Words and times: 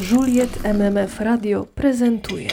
Juliet 0.00 0.64
MMF 0.64 1.20
Radio 1.20 1.66
prezentuje. 1.74 2.50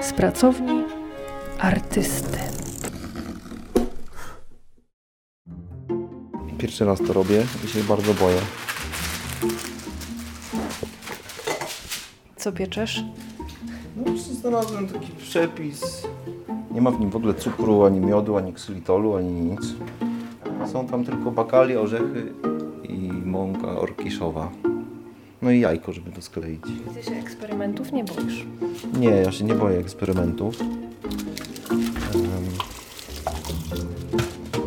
Z 0.00 0.12
pracowni 0.12 0.84
artysty. 1.58 2.38
Pierwszy 6.58 6.84
raz 6.84 6.98
to 7.06 7.12
robię 7.12 7.46
i 7.64 7.68
się 7.68 7.82
bardzo 7.82 8.14
boję. 8.14 8.40
Co 12.36 12.52
pieczesz? 12.52 13.04
No, 13.96 14.16
znalazłem 14.16 14.88
taki 14.88 15.12
przepis. 15.12 16.02
Nie 16.78 16.82
ma 16.82 16.90
w 16.90 17.00
nim 17.00 17.10
w 17.10 17.16
ogóle 17.16 17.34
cukru, 17.34 17.84
ani 17.84 18.00
miodu, 18.00 18.36
ani 18.36 18.52
ksylitolu, 18.52 19.16
ani 19.16 19.32
nic. 19.32 19.60
Są 20.72 20.86
tam 20.86 21.04
tylko 21.04 21.30
bakalie, 21.30 21.80
orzechy 21.80 22.32
i 22.88 23.12
mąka 23.24 23.68
orkiszowa. 23.68 24.50
No 25.42 25.50
i 25.50 25.60
jajko, 25.60 25.92
żeby 25.92 26.10
to 26.10 26.22
skleić. 26.22 26.62
Ty 26.94 27.02
się 27.02 27.14
eksperymentów 27.14 27.92
nie 27.92 28.04
boisz. 28.04 28.46
Nie, 28.98 29.08
ja 29.08 29.32
się 29.32 29.44
nie 29.44 29.54
boję 29.54 29.78
eksperymentów. 29.78 30.58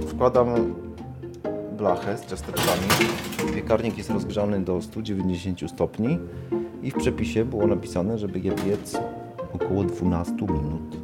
Wkładam 0.07 0.47
blachę 1.77 2.17
z 2.17 2.25
ciasteczkami. 2.25 2.87
Piekarnik 3.55 3.97
jest 3.97 4.09
rozgrzany 4.09 4.61
do 4.61 4.81
190 4.81 5.71
stopni 5.71 6.19
i 6.83 6.91
w 6.91 6.95
przepisie 6.95 7.45
było 7.45 7.67
napisane, 7.67 8.17
żeby 8.17 8.39
je 8.39 8.51
piec 8.51 8.97
około 9.53 9.83
12 9.83 10.33
minut. 10.33 11.01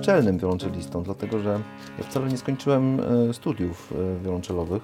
Bezczelnym 0.00 0.38
wiolonczelistą, 0.38 1.02
dlatego 1.02 1.38
że 1.38 1.60
ja 1.98 2.04
wcale 2.04 2.28
nie 2.28 2.38
skończyłem 2.38 3.00
e, 3.00 3.34
studiów 3.34 3.92
e, 3.92 4.24
wiolonczelowych, 4.24 4.82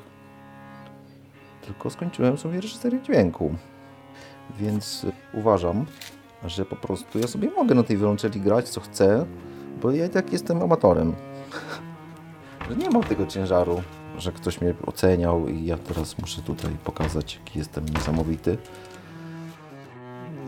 tylko 1.62 1.90
skończyłem 1.90 2.38
sobie 2.38 2.60
reżyserię 2.60 3.02
dźwięku. 3.02 3.54
Więc 4.58 5.06
uważam, 5.34 5.86
że 6.44 6.64
po 6.64 6.76
prostu 6.76 7.18
ja 7.18 7.26
sobie 7.26 7.50
mogę 7.50 7.74
na 7.74 7.82
tej 7.82 7.96
wiolonczeli 7.96 8.40
grać 8.40 8.68
co 8.68 8.80
chcę, 8.80 9.26
bo 9.82 9.90
ja 9.90 10.08
tak 10.08 10.32
jestem 10.32 10.62
amatorem. 10.62 11.14
że 12.70 12.76
nie 12.82 12.90
mam 12.90 13.02
tego 13.02 13.26
ciężaru, 13.26 13.82
że 14.18 14.32
ktoś 14.32 14.60
mnie 14.60 14.74
oceniał 14.86 15.48
i 15.48 15.66
ja 15.66 15.78
teraz 15.78 16.18
muszę 16.18 16.42
tutaj 16.42 16.70
pokazać, 16.84 17.36
jaki 17.36 17.58
jestem 17.58 17.88
niesamowity 17.88 18.58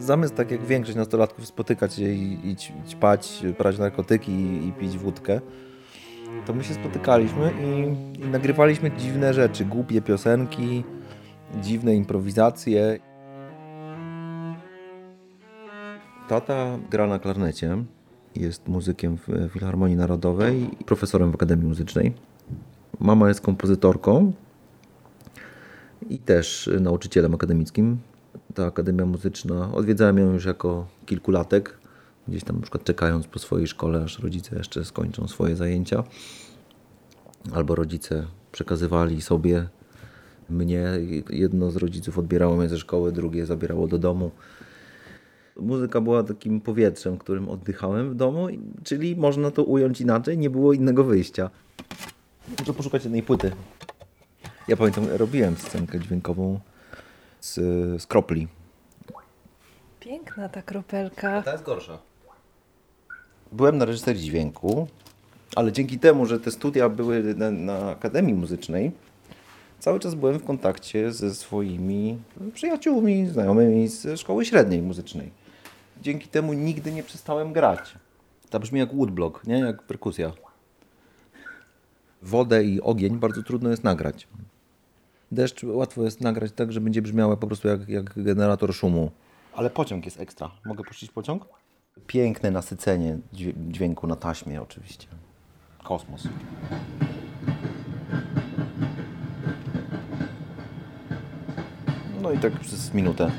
zamiast 0.09 0.35
tak 0.35 0.51
jak 0.51 0.65
większość 0.65 0.97
nastolatków 0.97 1.47
spotykać 1.47 1.95
się 1.95 2.09
i, 2.09 2.51
i 2.51 2.57
ćpać, 2.89 3.43
brać 3.59 3.79
narkotyki 3.79 4.33
i, 4.33 4.69
i 4.69 4.73
pić 4.73 4.99
wódkę, 4.99 5.41
to 6.47 6.55
my 6.55 6.65
się 6.65 6.75
spotykaliśmy 6.75 7.53
i, 7.63 8.23
i 8.23 8.29
nagrywaliśmy 8.29 8.91
dziwne 8.91 9.35
rzeczy, 9.35 9.65
głupie 9.65 10.01
piosenki, 10.03 10.85
dziwne 11.61 11.97
improwizacje. 11.97 12.99
Tata 16.29 16.79
gra 16.91 17.07
na 17.07 17.19
klarnecie, 17.19 17.85
jest 18.37 18.69
muzykiem 18.69 19.17
w 19.17 19.51
Filharmonii 19.53 19.97
Narodowej 19.97 20.71
i 20.81 20.85
profesorem 20.85 21.31
w 21.31 21.35
Akademii 21.35 21.67
Muzycznej. 21.67 22.15
Mama 23.01 23.29
jest 23.29 23.41
kompozytorką 23.41 24.33
i 26.11 26.19
też 26.19 26.71
nauczycielem 26.81 27.35
akademickim. 27.35 27.99
Ta 28.59 28.67
Akademia 28.67 29.07
Muzyczna, 29.07 29.73
odwiedzałem 29.75 30.19
ją 30.19 30.33
już 30.33 30.45
jako 30.45 30.87
kilkulatek, 31.07 31.79
gdzieś 32.29 32.45
tam 32.45 32.57
na 32.57 32.63
przykład 32.63 32.85
czekając 32.85 33.27
po 33.27 33.39
swojej 33.39 33.67
szkole, 33.67 34.03
aż 34.05 34.19
rodzice 34.19 34.57
jeszcze 34.57 34.85
skończą 34.85 35.29
swoje 35.29 35.57
zajęcia. 35.57 36.05
Albo 37.53 37.75
rodzice 37.75 38.27
przekazywali 38.53 39.23
sobie 39.23 39.69
mnie, 40.51 40.87
jedno 41.31 41.71
z 41.71 41.77
rodziców 41.77 42.19
odbierało 42.19 42.57
mnie 42.57 42.69
ze 42.69 42.79
szkoły, 42.79 43.13
drugie 43.13 43.47
zabierało 43.47 43.89
do 43.89 43.99
domu. 43.99 44.31
Muzyka 45.57 46.01
była 46.01 46.23
takim 46.23 46.61
powietrzem, 46.61 47.19
którym 47.19 47.49
oddychałem 47.49 48.11
w 48.11 48.15
domu, 48.15 48.47
czyli 48.85 49.17
można 49.17 49.51
to 49.51 49.65
ująć 49.65 50.01
inaczej, 50.01 50.39
nie 50.39 50.51
było 50.51 50.73
innego 50.73 51.05
wyjścia. 51.05 51.51
Muszę 52.59 52.73
poszukać 52.73 53.05
jednej 53.05 53.23
płyty. 53.23 53.53
Ja 54.69 54.77
pamiętam, 54.77 55.05
robiłem 55.17 55.57
scenkę 55.57 56.01
dźwiękową 56.01 56.61
z, 57.41 57.55
z 58.03 58.07
kropli. 58.07 58.49
Piękna 60.01 60.49
ta 60.49 60.63
kropelka. 60.63 61.43
Ta 61.43 61.53
jest 61.53 61.65
gorsza. 61.65 61.99
Byłem 63.53 63.79
na 63.79 63.85
reżyserii 63.85 64.23
dźwięku, 64.23 64.89
ale 65.57 65.73
dzięki 65.73 65.99
temu, 65.99 66.27
że 66.27 66.41
te 66.41 66.51
studia 66.51 66.89
były 66.89 67.35
na, 67.35 67.51
na 67.51 67.91
Akademii 67.91 68.35
Muzycznej, 68.35 68.93
cały 69.79 70.01
czas 70.01 70.15
byłem 70.15 70.39
w 70.39 70.45
kontakcie 70.45 71.13
ze 71.13 71.35
swoimi 71.35 72.19
przyjaciółmi, 72.55 73.27
znajomymi 73.27 73.89
z 73.89 74.21
szkoły 74.21 74.45
średniej 74.45 74.83
muzycznej. 74.83 75.31
Dzięki 76.03 76.29
temu 76.29 76.53
nigdy 76.53 76.93
nie 76.93 77.03
przestałem 77.03 77.53
grać. 77.53 77.95
To 78.51 78.61
brzmi 78.61 78.81
jak 78.81 78.95
woodblock, 78.95 79.47
nie? 79.47 79.59
Jak 79.59 79.83
perkusja. 79.83 80.33
Wodę 82.23 82.65
i 82.65 82.81
ogień 82.81 83.17
bardzo 83.17 83.43
trudno 83.43 83.71
jest 83.71 83.85
nagrać. 83.85 84.29
Deszcz 85.33 85.63
łatwo 85.65 86.05
jest 86.05 86.21
nagrać 86.21 86.53
tak, 86.53 86.73
że 86.73 86.81
będzie 86.81 87.03
brzmiało 87.03 87.37
po 87.37 87.47
prostu 87.47 87.69
jak, 87.69 87.89
jak 87.89 88.23
generator 88.23 88.75
szumu. 88.75 89.11
Ale 89.55 89.71
pociąg 89.71 90.05
jest 90.05 90.21
ekstra. 90.21 90.51
Mogę 90.67 90.85
puścić 90.85 91.11
pociąg? 91.11 91.45
Piękne 92.07 92.51
nasycenie 92.51 93.19
dźwię- 93.35 93.53
dźwięku 93.71 94.07
na 94.07 94.17
taśmie 94.17 94.63
oczywiście. 94.63 95.07
Kosmos. 95.85 96.29
No 102.23 102.33
i 102.33 102.39
tak 102.39 102.61
przez 102.61 102.95
minutę. 102.95 103.31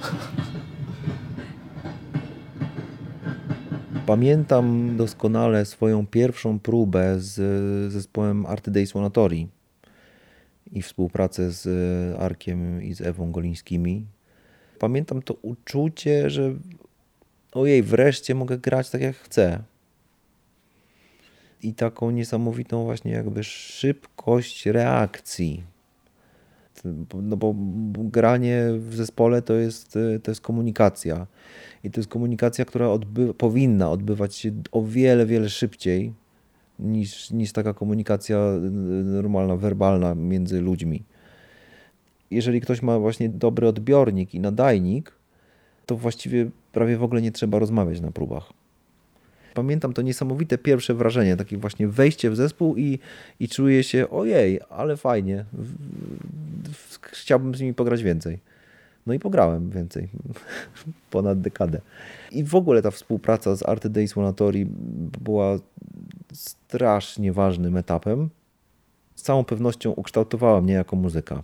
Pamiętam 4.05 4.97
doskonale 4.97 5.65
swoją 5.65 6.07
pierwszą 6.07 6.59
próbę 6.59 7.15
z 7.19 7.35
zespołem 7.93 8.45
Art 8.45 8.69
Days 8.69 8.89
Sonatori 8.89 9.47
i 10.71 10.81
współpracę 10.81 11.51
z 11.51 11.67
Arkiem 12.19 12.83
i 12.83 12.93
z 12.93 13.01
Ewą 13.01 13.31
Golińskimi. 13.31 14.05
Pamiętam 14.79 15.21
to 15.21 15.33
uczucie, 15.33 16.29
że 16.29 16.53
ojej, 17.51 17.83
wreszcie 17.83 18.35
mogę 18.35 18.57
grać 18.57 18.89
tak 18.89 19.01
jak 19.01 19.15
chcę. 19.15 19.63
I 21.63 21.73
taką 21.73 22.11
niesamowitą 22.11 22.83
właśnie 22.83 23.11
jakby 23.11 23.43
szybkość 23.43 24.65
reakcji. 24.65 25.63
No 27.13 27.37
bo 27.37 27.55
granie 27.95 28.63
w 28.77 28.95
zespole 28.95 29.41
to 29.41 29.53
jest, 29.53 29.97
to 30.23 30.31
jest 30.31 30.41
komunikacja. 30.41 31.27
I 31.83 31.91
to 31.91 31.99
jest 31.99 32.09
komunikacja, 32.09 32.65
która 32.65 32.89
odby 32.89 33.33
powinna 33.33 33.91
odbywać 33.91 34.35
się 34.35 34.51
o 34.71 34.83
wiele, 34.83 35.25
wiele 35.25 35.49
szybciej 35.49 36.13
niż, 36.79 37.31
niż 37.31 37.51
taka 37.51 37.73
komunikacja 37.73 38.37
normalna, 39.03 39.55
werbalna 39.55 40.15
między 40.15 40.61
ludźmi. 40.61 41.03
Jeżeli 42.31 42.61
ktoś 42.61 42.81
ma 42.81 42.99
właśnie 42.99 43.29
dobry 43.29 43.67
odbiornik 43.67 44.35
i 44.35 44.39
nadajnik, 44.39 45.11
to 45.85 45.95
właściwie 45.95 46.49
prawie 46.71 46.97
w 46.97 47.03
ogóle 47.03 47.21
nie 47.21 47.31
trzeba 47.31 47.59
rozmawiać 47.59 48.01
na 48.01 48.11
próbach. 48.11 48.53
Pamiętam 49.53 49.93
to 49.93 50.01
niesamowite 50.01 50.57
pierwsze 50.57 50.93
wrażenie, 50.93 51.37
takie 51.37 51.57
właśnie 51.57 51.87
wejście 51.87 52.29
w 52.29 52.35
zespół 52.35 52.75
i, 52.77 52.99
i 53.39 53.49
czuję 53.49 53.83
się, 53.83 54.09
ojej, 54.09 54.59
ale 54.69 54.97
fajnie, 54.97 55.45
chciałbym 57.01 57.55
z 57.55 57.61
nimi 57.61 57.73
pograć 57.73 58.03
więcej. 58.03 58.39
No 59.07 59.13
i 59.13 59.19
pograłem 59.19 59.69
więcej, 59.69 60.09
ponad 61.11 61.41
dekadę. 61.41 61.81
I 62.31 62.43
w 62.43 62.55
ogóle 62.55 62.81
ta 62.81 62.91
współpraca 62.91 63.55
z 63.55 63.63
Art 63.63 63.87
Days 63.87 64.11
Sonatori 64.11 64.67
była 65.21 65.59
strasznie 66.33 67.33
ważnym 67.33 67.77
etapem. 67.77 68.29
Z 69.15 69.21
całą 69.21 69.43
pewnością 69.43 69.91
ukształtowała 69.91 70.61
mnie 70.61 70.73
jako 70.73 70.95
muzyka. 70.95 71.43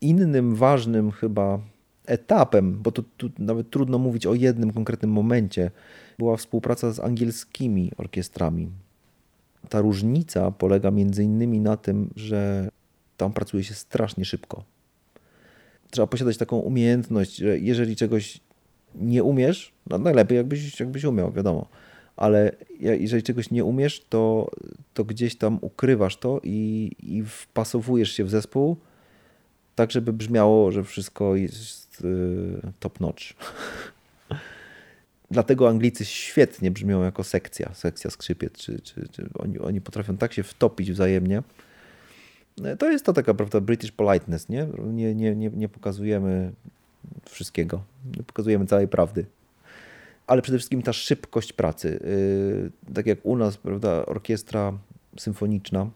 Innym 0.00 0.54
ważnym 0.54 1.10
chyba 1.10 1.60
etapem, 2.06 2.82
bo 2.82 2.92
to 2.92 3.02
tu 3.16 3.30
nawet 3.38 3.70
trudno 3.70 3.98
mówić 3.98 4.26
o 4.26 4.34
jednym 4.34 4.72
konkretnym 4.72 5.10
momencie, 5.10 5.70
była 6.18 6.36
współpraca 6.36 6.92
z 6.92 7.00
angielskimi 7.00 7.92
orkiestrami. 7.96 8.68
Ta 9.68 9.80
różnica 9.80 10.50
polega 10.50 10.90
między 10.90 11.24
innymi 11.24 11.60
na 11.60 11.76
tym, 11.76 12.10
że 12.16 12.68
tam 13.16 13.32
pracuje 13.32 13.64
się 13.64 13.74
strasznie 13.74 14.24
szybko. 14.24 14.64
Trzeba 15.90 16.06
posiadać 16.06 16.36
taką 16.36 16.58
umiejętność, 16.58 17.36
że 17.36 17.58
jeżeli 17.58 17.96
czegoś 17.96 18.40
nie 18.94 19.22
umiesz, 19.22 19.72
no 19.86 19.98
najlepiej 19.98 20.36
jakbyś, 20.36 20.80
jakbyś 20.80 21.04
umiał, 21.04 21.32
wiadomo, 21.32 21.66
ale 22.16 22.52
jeżeli 22.80 23.22
czegoś 23.22 23.50
nie 23.50 23.64
umiesz, 23.64 24.04
to, 24.08 24.50
to 24.94 25.04
gdzieś 25.04 25.36
tam 25.36 25.58
ukrywasz 25.60 26.16
to 26.16 26.40
i, 26.42 26.90
i 27.02 27.22
wpasowujesz 27.22 28.12
się 28.12 28.24
w 28.24 28.30
zespół 28.30 28.76
tak 29.74 29.90
żeby 29.90 30.12
brzmiało, 30.12 30.72
że 30.72 30.84
wszystko 30.84 31.36
jest 31.36 32.06
top 32.80 33.00
notch. 33.00 33.22
Dlatego 35.30 35.68
Anglicy 35.68 36.04
świetnie 36.04 36.70
brzmią 36.70 37.02
jako 37.02 37.24
sekcja, 37.24 37.74
sekcja 37.74 38.10
skrzypiec, 38.10 38.52
czy, 38.52 38.80
czy, 38.80 39.08
czy 39.08 39.28
oni, 39.38 39.58
oni 39.58 39.80
potrafią 39.80 40.16
tak 40.16 40.32
się 40.32 40.42
wtopić 40.42 40.92
wzajemnie. 40.92 41.42
To 42.78 42.90
jest 42.90 43.04
to 43.04 43.12
taka, 43.12 43.34
prawda, 43.34 43.60
British 43.60 43.92
politeness, 43.92 44.48
nie? 44.48 44.66
Nie, 44.84 45.14
nie, 45.14 45.36
nie, 45.36 45.50
nie 45.50 45.68
pokazujemy 45.68 46.52
wszystkiego, 47.30 47.84
nie 48.16 48.22
pokazujemy 48.22 48.66
całej 48.66 48.88
prawdy. 48.88 49.26
Ale 50.26 50.42
przede 50.42 50.58
wszystkim 50.58 50.82
ta 50.82 50.92
szybkość 50.92 51.52
pracy. 51.52 52.00
Yy, 52.86 52.94
tak 52.94 53.06
jak 53.06 53.18
u 53.22 53.36
nas, 53.36 53.56
prawda, 53.56 54.06
orkiestra 54.06 54.78
symfoniczna 55.18 55.90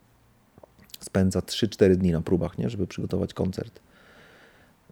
spędza 1.00 1.40
3-4 1.40 1.96
dni 1.96 2.12
na 2.12 2.20
próbach, 2.20 2.58
nie? 2.58 2.70
żeby 2.70 2.86
przygotować 2.86 3.34
koncert. 3.34 3.80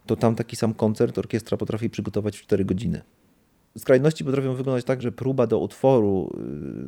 To 0.05 0.15
tam 0.15 0.35
taki 0.35 0.55
sam 0.55 0.73
koncert 0.73 1.17
orkiestra 1.17 1.57
potrafi 1.57 1.89
przygotować 1.89 2.37
w 2.37 2.41
4 2.41 2.65
godziny 2.65 3.01
skrajności 3.77 4.25
potrafią 4.25 4.53
wyglądać 4.53 4.85
tak, 4.85 5.01
że 5.01 5.11
próba 5.11 5.47
do 5.47 5.59
utworu, 5.59 6.33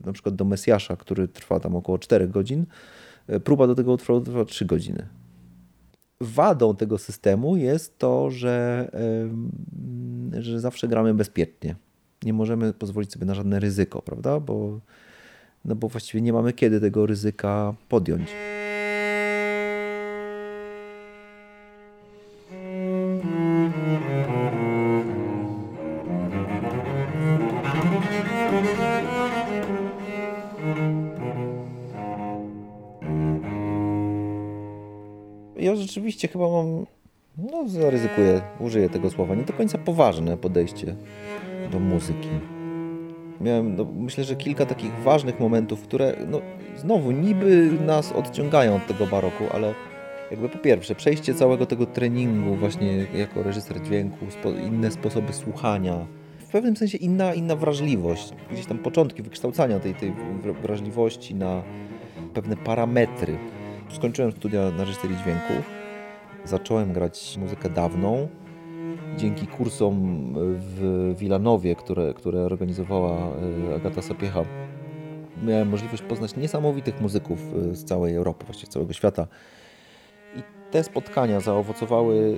y, 0.01 0.05
na 0.05 0.13
przykład 0.13 0.35
do 0.35 0.45
Mesjasza, 0.45 0.95
który 0.95 1.27
trwa 1.27 1.59
tam 1.59 1.75
około 1.75 1.99
4 1.99 2.27
godzin, 2.27 2.65
y, 3.29 3.39
próba 3.39 3.67
do 3.67 3.75
tego 3.75 3.91
utworu 3.93 4.21
trwa 4.21 4.45
3 4.45 4.65
godziny. 4.65 5.07
Wadą 6.21 6.75
tego 6.75 6.97
systemu 6.97 7.57
jest 7.57 7.97
to, 7.97 8.29
że, 8.29 8.89
że 10.39 10.59
zawsze 10.59 10.87
gramy 10.87 11.13
bezpiecznie. 11.13 11.75
Nie 12.23 12.33
możemy 12.33 12.73
pozwolić 12.73 13.11
sobie 13.11 13.25
na 13.25 13.35
żadne 13.35 13.59
ryzyko, 13.59 14.01
prawda? 14.01 14.39
Bo, 14.39 14.79
no 15.65 15.75
bo 15.75 15.87
właściwie 15.87 16.21
nie 16.21 16.33
mamy 16.33 16.53
kiedy 16.53 16.81
tego 16.81 17.05
ryzyka 17.05 17.73
podjąć. 17.89 18.29
ja 35.59 35.75
rzeczywiście 35.75 36.27
chyba 36.27 36.49
mam, 36.49 36.85
no 37.37 37.69
zaryzykuję, 37.69 38.41
użyję 38.59 38.89
tego 38.89 39.09
słowa, 39.09 39.35
nie 39.35 39.43
do 39.43 39.53
końca 39.53 39.77
poważne 39.77 40.37
podejście 40.37 40.95
do 41.71 41.79
muzyki. 41.79 42.29
Miałem, 43.41 43.75
no, 43.75 43.85
myślę, 43.95 44.23
że 44.23 44.35
kilka 44.35 44.65
takich 44.65 44.93
ważnych 45.03 45.39
momentów, 45.39 45.81
które 45.81 46.15
no, 46.27 46.41
znowu 46.77 47.11
niby 47.11 47.71
nas 47.85 48.11
odciągają 48.11 48.75
od 48.75 48.87
tego 48.87 49.07
baroku, 49.07 49.43
ale 49.53 49.73
jakby 50.31 50.49
po 50.49 50.57
pierwsze 50.57 50.95
przejście 50.95 51.33
całego 51.33 51.65
tego 51.65 51.85
treningu 51.85 52.55
właśnie 52.55 53.05
jako 53.13 53.43
reżyser 53.43 53.81
dźwięku, 53.81 54.25
spo, 54.29 54.49
inne 54.49 54.91
sposoby 54.91 55.33
słuchania, 55.33 56.05
w 56.39 56.51
pewnym 56.51 56.77
sensie 56.77 56.97
inna, 56.97 57.33
inna 57.33 57.55
wrażliwość, 57.55 58.33
gdzieś 58.51 58.65
tam 58.65 58.77
początki 58.77 59.23
wykształcania 59.23 59.79
tej, 59.79 59.95
tej 59.95 60.13
wrażliwości 60.61 61.35
na 61.35 61.63
pewne 62.33 62.57
parametry, 62.57 63.37
Skończyłem 63.95 64.31
studia 64.31 64.71
na 64.71 64.83
reżyserii 64.83 65.17
dźwięku. 65.17 65.53
Zacząłem 66.45 66.93
grać 66.93 67.37
muzykę 67.37 67.69
dawną. 67.69 68.27
Dzięki 69.19 69.47
kursom 69.47 69.93
w 70.59 71.13
Wilanowie, 71.17 71.75
które, 71.75 72.13
które 72.13 72.41
organizowała 72.41 73.17
e, 73.71 73.75
Agata 73.75 74.01
Sapiecha, 74.01 74.43
miałem 75.43 75.69
możliwość 75.69 76.03
poznać 76.03 76.35
niesamowitych 76.35 77.01
muzyków 77.01 77.39
e, 77.71 77.75
z 77.75 77.85
całej 77.85 78.15
Europy, 78.15 78.45
właściwie 78.45 78.71
z 78.71 78.73
całego 78.73 78.93
świata. 78.93 79.27
I 80.35 80.43
te 80.71 80.83
spotkania 80.83 81.39
zaowocowały 81.39 82.37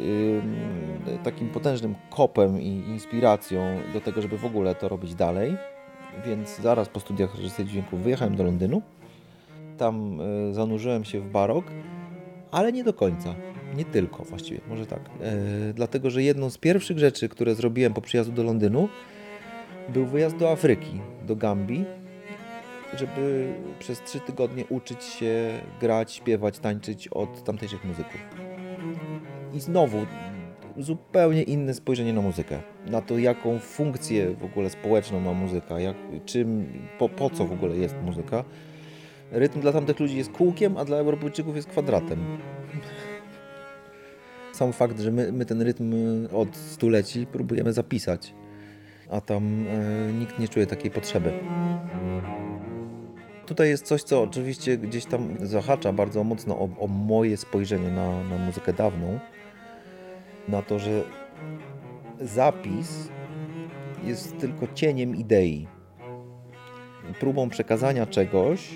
takim 1.24 1.50
potężnym 1.50 1.96
kopem 2.10 2.62
i 2.62 2.68
inspiracją 2.68 3.62
do 3.94 4.02
tego, 4.02 4.22
żeby 4.22 4.38
w 4.38 4.46
ogóle 4.46 4.76
to 4.76 4.90
robić 4.90 5.16
dalej. 5.16 5.58
Więc 6.26 6.58
zaraz 6.58 6.90
po 6.90 7.00
studiach 7.00 7.36
reżyserii 7.36 7.72
dźwięku 7.72 7.98
wyjechałem 7.98 8.36
do 8.36 8.44
Londynu 8.44 8.82
tam 9.82 10.22
e, 10.22 10.54
zanurzyłem 10.54 11.04
się 11.04 11.20
w 11.20 11.32
barok, 11.32 11.66
ale 12.52 12.72
nie 12.72 12.84
do 12.84 12.94
końca. 12.94 13.36
Nie 13.76 13.86
tylko 13.86 14.24
właściwie, 14.24 14.62
może 14.70 14.86
tak. 14.86 15.00
E, 15.22 15.74
dlatego, 15.74 16.10
że 16.10 16.24
jedną 16.24 16.50
z 16.50 16.58
pierwszych 16.58 17.00
rzeczy, 17.00 17.30
które 17.30 17.56
zrobiłem 17.56 17.94
po 17.94 18.02
przyjazdu 18.02 18.34
do 18.34 18.44
Londynu, 18.44 18.90
był 19.90 20.06
wyjazd 20.06 20.38
do 20.38 20.52
Afryki, 20.52 21.02
do 21.28 21.36
Gambii, 21.36 21.86
żeby 22.98 23.54
przez 23.80 24.02
trzy 24.02 24.20
tygodnie 24.20 24.66
uczyć 24.70 25.04
się 25.04 25.50
grać, 25.80 26.14
śpiewać, 26.14 26.60
tańczyć 26.60 27.08
od 27.08 27.44
tamtejszych 27.44 27.86
muzyków. 27.86 28.22
I 29.54 29.60
znowu 29.60 29.98
zupełnie 30.78 31.44
inne 31.44 31.74
spojrzenie 31.74 32.14
na 32.14 32.22
muzykę. 32.22 32.60
Na 32.88 33.02
to, 33.02 33.18
jaką 33.18 33.60
funkcję 33.60 34.36
w 34.36 34.46
ogóle 34.46 34.70
społeczną 34.70 35.20
ma 35.20 35.34
muzyka, 35.34 35.80
jak, 35.80 35.96
czym, 36.26 36.74
po, 37.00 37.10
po 37.10 37.30
co 37.30 37.46
w 37.46 37.52
ogóle 37.52 37.78
jest 37.78 37.96
muzyka 38.06 38.44
rytm 39.32 39.62
dla 39.62 39.72
tamtych 39.72 40.00
ludzi 40.00 40.18
jest 40.18 40.32
kółkiem, 40.32 40.78
a 40.78 40.86
dla 40.86 40.98
Europejczyków 40.98 41.56
jest 41.56 41.68
kwadratem. 41.68 42.38
Sam 44.52 44.74
fakt, 44.74 45.00
że 45.00 45.12
my, 45.12 45.32
my 45.32 45.46
ten 45.46 45.62
rytm 45.62 45.94
od 46.34 46.56
stuleci 46.56 47.26
próbujemy 47.26 47.74
zapisać, 47.74 48.34
a 49.10 49.22
tam 49.22 49.66
e, 49.68 50.14
nikt 50.14 50.40
nie 50.40 50.48
czuje 50.48 50.68
takiej 50.68 50.92
potrzeby. 50.92 51.32
Tutaj 53.46 53.70
jest 53.70 53.86
coś, 53.86 54.04
co 54.04 54.22
oczywiście 54.22 54.78
gdzieś 54.78 55.06
tam 55.06 55.36
zahacza 55.42 55.94
bardzo 55.94 56.24
mocno 56.24 56.60
o, 56.60 56.70
o 56.80 56.88
moje 56.88 57.38
spojrzenie 57.38 57.92
na, 57.92 58.24
na 58.24 58.38
muzykę 58.38 58.74
dawną. 58.74 59.20
Na 60.48 60.62
to, 60.62 60.80
że 60.80 61.04
zapis 62.22 63.10
jest 64.04 64.38
tylko 64.38 64.68
cieniem 64.74 65.16
idei. 65.16 65.68
Próbą 67.20 67.50
przekazania 67.50 68.06
czegoś, 68.06 68.70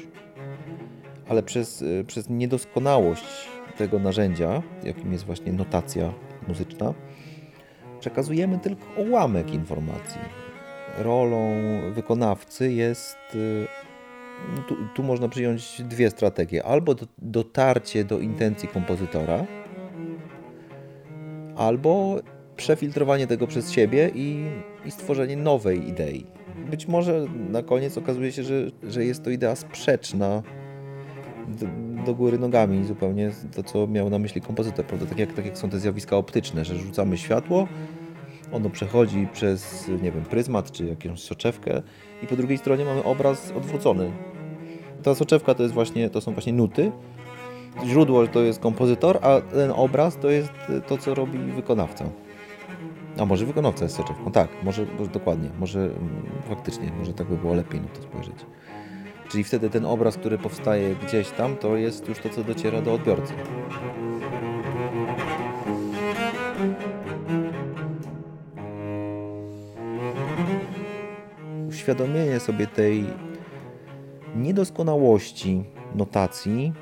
ale 1.29 1.43
przez, 1.43 1.81
y, 1.81 2.03
przez 2.07 2.29
niedoskonałość 2.29 3.54
tego 3.77 3.99
narzędzia, 3.99 4.61
jakim 4.83 5.11
jest 5.11 5.25
właśnie 5.25 5.53
notacja 5.53 6.13
muzyczna, 6.47 6.93
przekazujemy 7.99 8.59
tylko 8.59 8.85
ułamek 8.97 9.53
informacji. 9.53 10.21
Rolą 10.97 11.53
wykonawcy 11.91 12.71
jest. 12.71 13.17
Y, 13.35 13.67
tu, 14.67 14.75
tu 14.95 15.03
można 15.03 15.29
przyjąć 15.29 15.81
dwie 15.81 16.09
strategie: 16.09 16.63
albo 16.63 16.95
dotarcie 17.17 18.03
do 18.03 18.19
intencji 18.19 18.69
kompozytora, 18.69 19.45
albo 21.55 22.19
przefiltrowanie 22.55 23.27
tego 23.27 23.47
przez 23.47 23.71
siebie 23.71 24.11
i, 24.15 24.45
i 24.85 24.91
stworzenie 24.91 25.37
nowej 25.37 25.87
idei. 25.89 26.25
Być 26.69 26.87
może 26.87 27.25
na 27.49 27.63
koniec 27.63 27.97
okazuje 27.97 28.31
się, 28.31 28.43
że, 28.43 28.71
że 28.83 29.05
jest 29.05 29.23
to 29.23 29.29
idea 29.29 29.55
sprzeczna 29.55 30.43
do, 31.47 31.65
do, 32.05 32.15
góry 32.15 32.39
nogami 32.39 32.85
zupełnie 32.85 33.31
to, 33.55 33.63
co 33.63 33.87
miał 33.87 34.09
na 34.09 34.19
myśli 34.19 34.41
kompozytor, 34.41 34.85
prawda? 34.85 35.05
Tak 35.05 35.17
jak, 35.17 35.33
tak 35.33 35.45
jak 35.45 35.57
są 35.57 35.69
te 35.69 35.79
zjawiska 35.79 36.17
optyczne, 36.17 36.65
że 36.65 36.75
rzucamy 36.75 37.17
światło, 37.17 37.67
ono 38.51 38.69
przechodzi 38.69 39.27
przez, 39.33 39.87
nie 40.01 40.11
wiem, 40.11 40.23
pryzmat 40.23 40.71
czy 40.71 40.85
jakąś 40.85 41.23
soczewkę 41.23 41.81
i 42.23 42.27
po 42.27 42.35
drugiej 42.35 42.57
stronie 42.57 42.85
mamy 42.85 43.03
obraz 43.03 43.51
odwrócony. 43.51 44.11
Ta 45.03 45.15
soczewka 45.15 45.53
to 45.53 45.63
jest 45.63 45.75
właśnie, 45.75 46.09
to 46.09 46.21
są 46.21 46.33
właśnie 46.33 46.53
nuty, 46.53 46.91
źródło 47.85 48.27
to 48.27 48.41
jest 48.41 48.59
kompozytor, 48.59 49.19
a 49.21 49.41
ten 49.41 49.71
obraz 49.71 50.17
to 50.17 50.29
jest 50.29 50.51
to, 50.87 50.97
co 50.97 51.15
robi 51.15 51.39
wykonawca. 51.39 52.05
A 53.19 53.25
może 53.25 53.45
wykonawca 53.45 53.85
jest 53.85 53.95
soczewką? 53.95 54.31
Tak, 54.31 54.49
może, 54.63 54.85
może 54.99 55.11
dokładnie, 55.11 55.49
może 55.59 55.79
mm, 55.79 56.25
faktycznie, 56.49 56.91
może 56.99 57.13
tak 57.13 57.27
by 57.27 57.37
było 57.37 57.53
lepiej 57.53 57.81
na 57.81 57.87
to 57.87 58.01
spojrzeć. 58.01 58.35
Czyli 59.29 59.43
wtedy 59.43 59.69
ten 59.69 59.85
obraz, 59.85 60.17
który 60.17 60.37
powstaje 60.37 60.95
gdzieś 60.95 61.29
tam, 61.29 61.55
to 61.55 61.77
jest 61.77 62.07
już 62.07 62.19
to, 62.19 62.29
co 62.29 62.43
dociera 62.43 62.81
do 62.81 62.93
odbiorcy. 62.93 63.33
Uświadomienie 71.67 72.39
sobie 72.39 72.67
tej 72.67 73.05
niedoskonałości 74.35 75.63
notacji 75.95 76.73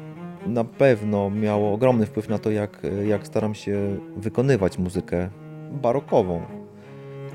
na 0.46 0.64
pewno 0.64 1.30
miało 1.30 1.74
ogromny 1.74 2.06
wpływ 2.06 2.30
na 2.30 2.40
to, 2.40 2.52
jak, 2.52 2.82
jak 3.06 3.28
staram 3.28 3.56
się 3.56 3.98
wykonywać 4.18 4.78
muzykę 4.78 5.30
barokową. 5.72 6.42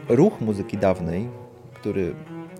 Ruch 0.08 0.40
muzyki 0.40 0.78
dawnej, 0.78 1.28
który 1.74 2.14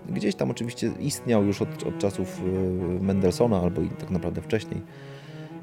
Gdzieś 0.09 0.35
tam 0.35 0.51
oczywiście 0.51 0.91
istniał 1.01 1.45
już 1.45 1.63
od, 1.63 1.83
od 1.87 1.99
czasów 1.99 2.41
y, 2.41 3.05
Mendelssohna 3.05 3.61
albo 3.61 3.83
i 3.83 3.89
tak 3.89 4.11
naprawdę 4.11 4.43
wcześniej. 4.43 4.83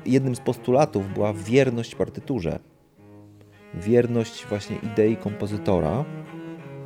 Jednym 0.05 0.35
z 0.35 0.39
postulatów 0.39 1.13
była 1.13 1.33
wierność 1.33 1.95
partyturze. 1.95 2.59
Wierność 3.73 4.45
właśnie 4.45 4.75
idei 4.83 5.17
kompozytora. 5.17 6.05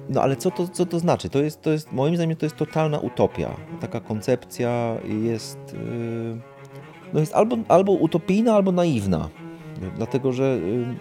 No 0.09 0.21
ale 0.21 0.35
co 0.35 0.51
to, 0.51 0.67
co 0.67 0.85
to 0.85 0.99
znaczy? 0.99 1.29
To 1.29 1.41
jest, 1.41 1.61
to 1.61 1.71
jest, 1.71 1.91
moim 1.91 2.15
zdaniem 2.15 2.37
to 2.37 2.45
jest 2.45 2.55
totalna 2.55 2.99
utopia. 2.99 3.55
Taka 3.79 3.99
koncepcja 3.99 4.97
jest, 5.23 5.59
yy, 5.73 6.41
no 7.13 7.19
jest 7.19 7.33
albo, 7.33 7.57
albo 7.67 7.91
utopijna, 7.91 8.53
albo 8.53 8.71
naiwna. 8.71 9.29
Dlatego, 9.95 10.33
że 10.33 10.43
yy, 10.43 10.95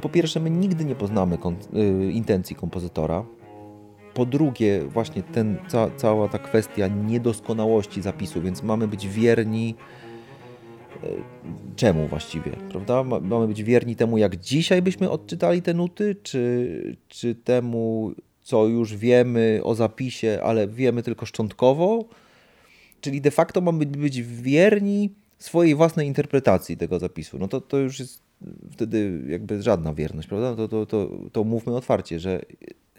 po 0.00 0.08
pierwsze, 0.08 0.40
my 0.40 0.50
nigdy 0.50 0.84
nie 0.84 0.94
poznamy 0.94 1.38
y, 1.74 2.12
intencji 2.12 2.56
kompozytora. 2.56 3.24
Po 4.16 4.26
drugie, 4.26 4.82
właśnie 4.88 5.22
ten, 5.22 5.56
ca 5.68 5.90
cała 5.96 6.28
ta 6.28 6.38
kwestia 6.38 6.88
niedoskonałości 6.88 8.02
zapisu, 8.02 8.42
więc 8.42 8.62
mamy 8.62 8.88
być 8.88 9.08
wierni 9.08 9.74
y, 11.04 11.08
czemu 11.76 12.08
właściwie, 12.08 12.50
prawda? 12.50 13.04
Mamy 13.04 13.48
być 13.48 13.62
wierni 13.62 13.96
temu, 13.96 14.18
jak 14.18 14.36
dzisiaj 14.36 14.82
byśmy 14.82 15.10
odczytali 15.10 15.62
te 15.62 15.74
nuty, 15.74 16.16
czy, 16.22 16.96
czy 17.08 17.34
temu, 17.34 18.12
co 18.42 18.66
już 18.66 18.96
wiemy 18.96 19.60
o 19.64 19.74
zapisie, 19.74 20.38
ale 20.42 20.68
wiemy 20.68 21.02
tylko 21.02 21.26
szczątkowo? 21.26 22.04
Czyli 23.00 23.20
de 23.20 23.30
facto 23.30 23.60
mamy 23.60 23.86
być 23.86 24.22
wierni 24.22 25.10
swojej 25.38 25.74
własnej 25.74 26.06
interpretacji 26.06 26.76
tego 26.76 26.98
zapisu. 26.98 27.38
No 27.38 27.48
to, 27.48 27.60
to 27.60 27.78
już 27.78 28.00
jest 28.00 28.22
wtedy 28.72 29.22
jakby 29.28 29.62
żadna 29.62 29.94
wierność, 29.94 30.28
prawda? 30.28 30.56
To, 30.56 30.68
to, 30.68 30.86
to, 30.86 31.10
to 31.32 31.44
mówmy 31.44 31.76
otwarcie, 31.76 32.20
że 32.20 32.42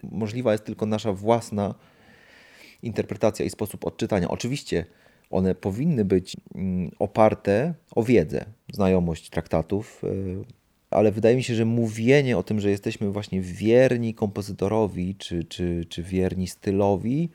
możliwa 0.02 0.52
jest 0.52 0.64
tylko 0.64 0.86
nasza 0.86 1.12
własna 1.12 1.74
interpretacja 2.82 3.44
i 3.44 3.50
sposób 3.50 3.86
odczytania. 3.86 4.28
Oczywiście 4.28 4.84
one 5.30 5.54
powinny 5.54 6.04
być 6.04 6.36
mm, 6.54 6.90
oparte 6.98 7.74
o 7.94 8.02
wiedzę, 8.02 8.44
znajomość 8.72 9.30
traktatów, 9.30 10.02
e, 10.04 10.08
ale 10.90 11.12
wydaje 11.12 11.36
mi 11.36 11.42
się, 11.42 11.54
że 11.54 11.64
mówienie 11.64 12.38
o 12.38 12.42
tym, 12.42 12.60
że 12.60 12.70
jesteśmy 12.70 13.10
właśnie 13.10 13.40
wierni 13.40 14.14
kompozytorowi 14.14 15.14
czy, 15.14 15.44
czy, 15.44 15.86
czy 15.88 16.02
wierni 16.02 16.46
stylowi, 16.46 17.28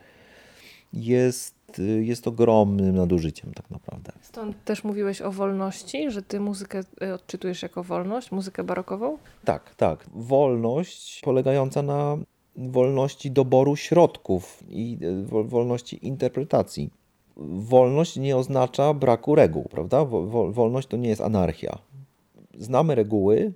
jest 0.93 1.63
Y, 1.79 2.03
jest 2.03 2.27
ogromnym 2.27 2.95
nadużyciem 2.95 3.53
tak 3.53 3.69
naprawdę. 3.69 4.11
Stąd 4.21 4.63
też 4.63 4.83
mówiłeś 4.83 5.21
o 5.21 5.31
wolności, 5.31 6.11
że 6.11 6.21
ty 6.21 6.39
muzykę 6.39 6.81
y, 7.03 7.13
odczytujesz 7.13 7.61
jako 7.61 7.83
wolność, 7.83 8.31
muzykę 8.31 8.63
barokową? 8.63 9.17
Tak, 9.45 9.75
tak. 9.75 10.05
Wolność 10.13 11.21
polegająca 11.23 11.81
na 11.81 12.17
wolności 12.55 13.31
doboru 13.31 13.75
środków 13.75 14.63
i 14.69 14.97
y, 15.01 15.43
wolności 15.43 16.07
interpretacji. 16.07 16.89
Wolność 17.37 18.17
nie 18.17 18.37
oznacza 18.37 18.93
braku 18.93 19.35
reguł, 19.35 19.63
prawda? 19.63 20.05
Wolność 20.49 20.87
to 20.87 20.97
nie 20.97 21.09
jest 21.09 21.21
anarchia. 21.21 21.77
Znamy 22.57 22.95
reguły, 22.95 23.53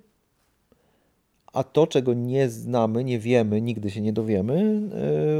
a 1.54 1.64
to, 1.64 1.88
czego 1.88 2.14
nie 2.14 2.50
znamy, 2.50 3.04
nie 3.04 3.20
wiemy, 3.20 3.62
nigdy 3.62 3.92
się 3.92 4.02
nie 4.02 4.14
dowiemy, 4.14 4.82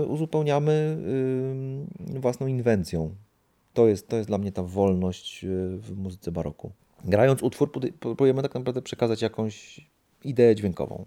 e, 0.02 0.06
uzupełniamy 0.06 0.98
e, 2.16 2.20
własną 2.20 2.48
inwencją. 2.48 3.16
To 3.74 3.88
jest, 3.88 4.08
to 4.08 4.18
jest 4.18 4.30
dla 4.30 4.38
mnie 4.38 4.52
ta 4.52 4.64
wolność 4.64 5.44
e, 5.44 5.48
w 5.78 5.98
muzyce 5.98 6.32
baroku. 6.32 6.72
Grając 7.06 7.44
utwór, 7.44 7.72
próbujemy 8.00 8.42
tak 8.42 8.54
naprawdę 8.54 8.82
przekazać 8.82 9.22
jakąś 9.22 9.82
ideę 10.24 10.56
dźwiękową. 10.56 11.06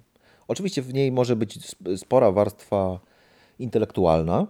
Oczywiście 0.50 0.83
w 0.83 0.95
niej 0.95 1.12
może 1.12 1.37
być 1.37 1.59
spora 1.97 2.33
warstwa 2.33 3.00
intelektualna, 3.59 4.47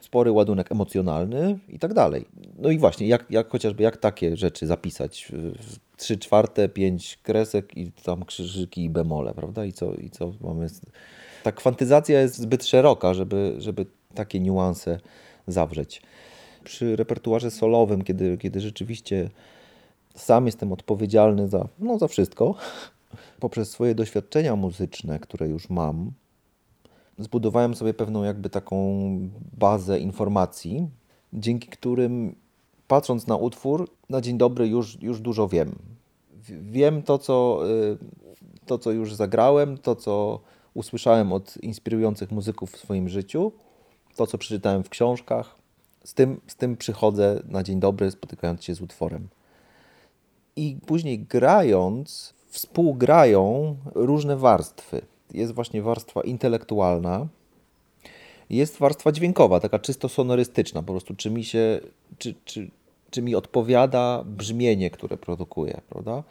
spory 0.00 0.32
ładunek 0.32 0.72
emocjonalny 0.72 1.58
i 1.68 1.78
tak 1.78 1.94
dalej. 1.94 2.24
No 2.58 2.70
i 2.70 2.78
właśnie, 2.78 3.06
jak, 3.06 3.30
jak 3.30 3.48
chociażby 3.48 3.82
jak 3.82 3.96
takie 3.96 4.36
rzeczy 4.36 4.66
zapisać? 4.66 5.32
Trzy 5.96 6.18
czwarte, 6.18 6.68
pięć 6.68 7.18
kresek 7.22 7.76
i 7.76 7.92
tam 7.92 8.24
krzyżyki 8.24 8.84
i 8.84 8.90
bemole, 8.90 9.34
prawda? 9.34 9.64
I 9.64 9.72
co, 9.72 9.94
i 9.94 10.10
co 10.10 10.32
mamy? 10.40 10.66
Ta 11.42 11.52
kwantyzacja 11.52 12.20
jest 12.20 12.38
zbyt 12.38 12.64
szeroka, 12.64 13.14
żeby, 13.14 13.54
żeby 13.58 13.86
takie 14.14 14.40
niuanse 14.40 15.00
zawrzeć. 15.46 16.02
Przy 16.64 16.96
repertuarze 16.96 17.50
solowym, 17.50 18.02
kiedy, 18.02 18.38
kiedy 18.38 18.60
rzeczywiście 18.60 19.30
sam 20.14 20.46
jestem 20.46 20.72
odpowiedzialny 20.72 21.48
za, 21.48 21.68
no, 21.78 21.98
za 21.98 22.08
wszystko, 22.08 22.54
poprzez 23.40 23.70
swoje 23.70 23.94
doświadczenia 23.94 24.56
muzyczne, 24.56 25.18
które 25.18 25.48
już 25.48 25.70
mam, 25.70 26.12
zbudowałem 27.18 27.74
sobie 27.74 27.94
pewną 27.94 28.22
jakby 28.22 28.50
taką 28.50 28.96
bazę 29.58 29.98
informacji, 29.98 30.88
dzięki 31.32 31.68
którym 31.68 32.34
patrząc 32.88 33.26
na 33.26 33.36
utwór, 33.36 33.90
na 34.10 34.20
dzień 34.20 34.38
dobry 34.38 34.68
już, 34.68 35.02
już 35.02 35.20
dużo 35.20 35.48
wiem. 35.48 35.78
Wiem 36.60 37.02
to 37.02 37.18
co, 37.18 37.60
y, 37.68 37.98
to, 38.66 38.78
co 38.78 38.90
już 38.90 39.14
zagrałem, 39.14 39.78
to, 39.78 39.96
co 39.96 40.40
usłyszałem 40.74 41.32
od 41.32 41.56
inspirujących 41.56 42.30
muzyków 42.30 42.72
w 42.72 42.78
swoim 42.78 43.08
życiu, 43.08 43.52
to, 44.16 44.26
co 44.26 44.38
przeczytałem 44.38 44.82
w 44.84 44.88
książkach. 44.88 45.56
Z 46.04 46.14
tym, 46.14 46.40
z 46.46 46.56
tym 46.56 46.76
przychodzę 46.76 47.42
na 47.48 47.62
dzień 47.62 47.80
dobry, 47.80 48.10
spotykając 48.10 48.64
się 48.64 48.74
z 48.74 48.80
utworem. 48.80 49.28
I 50.56 50.78
później 50.86 51.18
grając, 51.18 52.34
współgrają 52.56 53.76
różne 53.94 54.36
warstwy 54.36 55.02
jest 55.34 55.52
właśnie 55.52 55.82
warstwa 55.82 56.20
intelektualna, 56.20 57.26
jest 58.50 58.78
warstwa 58.78 59.12
dźwiękowa, 59.12 59.60
taka 59.60 59.78
czysto 59.78 60.08
sonorystyczna, 60.08 60.82
po 60.82 60.92
prostu 60.92 61.14
czy 61.14 61.30
mi 61.30 61.44
się, 61.44 61.80
czy, 62.18 62.34
czy, 62.44 62.70
czy 63.10 63.22
mi 63.22 63.34
odpowiada 63.34 64.24
brzmienie, 64.26 64.90
które 64.90 65.16
produkuję, 65.16 65.80
prawda? 65.88 66.22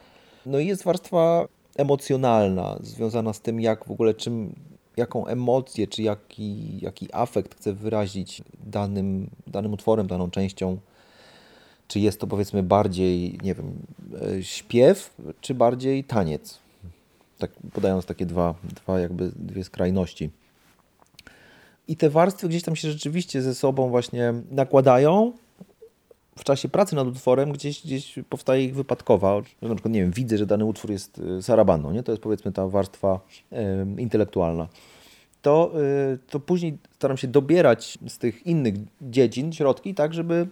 No 0.46 0.60
i 0.60 0.68
jest 0.68 0.84
warstwa 0.84 1.48
emocjonalna, 1.76 2.80
związana 2.82 3.34
z 3.34 3.42
tym, 3.42 3.62
jak 3.62 3.86
w 3.86 3.92
ogóle 3.92 4.14
czym, 4.14 4.56
jaką 4.98 5.28
emocję, 5.28 5.88
czy 5.88 6.04
jaki, 6.04 6.80
jaki 6.82 7.08
afekt 7.14 7.56
chcę 7.56 7.74
wyrazić 7.74 8.42
danym, 8.64 9.30
danym 9.48 9.74
utworem, 9.74 10.08
daną 10.08 10.32
częścią. 10.32 10.78
Czy 11.88 12.00
jest 12.00 12.20
to 12.20 12.28
powiedzmy 12.28 12.64
bardziej, 12.64 13.40
nie 13.44 13.56
wiem, 13.56 13.74
e, 14.22 14.44
śpiew, 14.44 15.16
czy 15.42 15.54
bardziej 15.54 16.04
taniec 16.04 16.66
tak 17.38 17.52
podając 17.74 18.06
takie 18.06 18.26
dwa, 18.26 18.56
dwa 18.64 19.00
jakby 19.00 19.32
dwie 19.36 19.64
skrajności. 19.64 20.30
I 21.88 21.98
te 21.98 22.10
warstwy 22.10 22.50
gdzieś 22.50 22.64
tam 22.64 22.76
się 22.76 22.92
rzeczywiście 22.92 23.42
ze 23.42 23.56
sobą 23.56 23.90
właśnie 23.90 24.34
nakładają. 24.52 25.34
W 26.38 26.44
czasie 26.44 26.70
pracy 26.70 26.96
nad 26.96 27.08
utworem 27.08 27.52
gdzieś, 27.52 27.86
gdzieś 27.86 28.20
powstaje 28.30 28.64
ich 28.64 28.76
wypadkowa. 28.76 29.42
Na 29.62 29.76
przykład, 29.76 29.94
nie 29.94 30.02
wiem, 30.02 30.12
widzę, 30.12 30.38
że 30.38 30.46
dany 30.46 30.66
utwór 30.66 30.92
jest 30.92 31.20
y, 31.20 31.44
sarabanną, 31.44 31.92
nie? 31.92 32.04
To 32.04 32.12
jest 32.12 32.24
powiedzmy 32.24 32.52
ta 32.52 32.68
warstwa 32.68 33.20
y, 33.98 34.02
intelektualna. 34.02 34.68
To, 35.42 35.72
y, 36.14 36.18
to 36.30 36.40
później 36.40 36.78
staram 36.92 37.18
się 37.18 37.28
dobierać 37.28 37.98
z 38.08 38.18
tych 38.18 38.48
innych 38.48 38.74
dziedzin 39.02 39.54
środki, 39.54 39.94
tak, 39.96 40.14
żeby, 40.14 40.48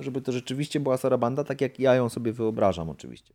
żeby 0.00 0.20
to 0.20 0.32
rzeczywiście 0.32 0.80
była 0.80 0.96
sarabanda, 0.96 1.44
tak 1.44 1.60
jak 1.60 1.80
ja 1.80 1.94
ją 1.94 2.08
sobie 2.08 2.32
wyobrażam 2.32 2.90
oczywiście. 2.90 3.34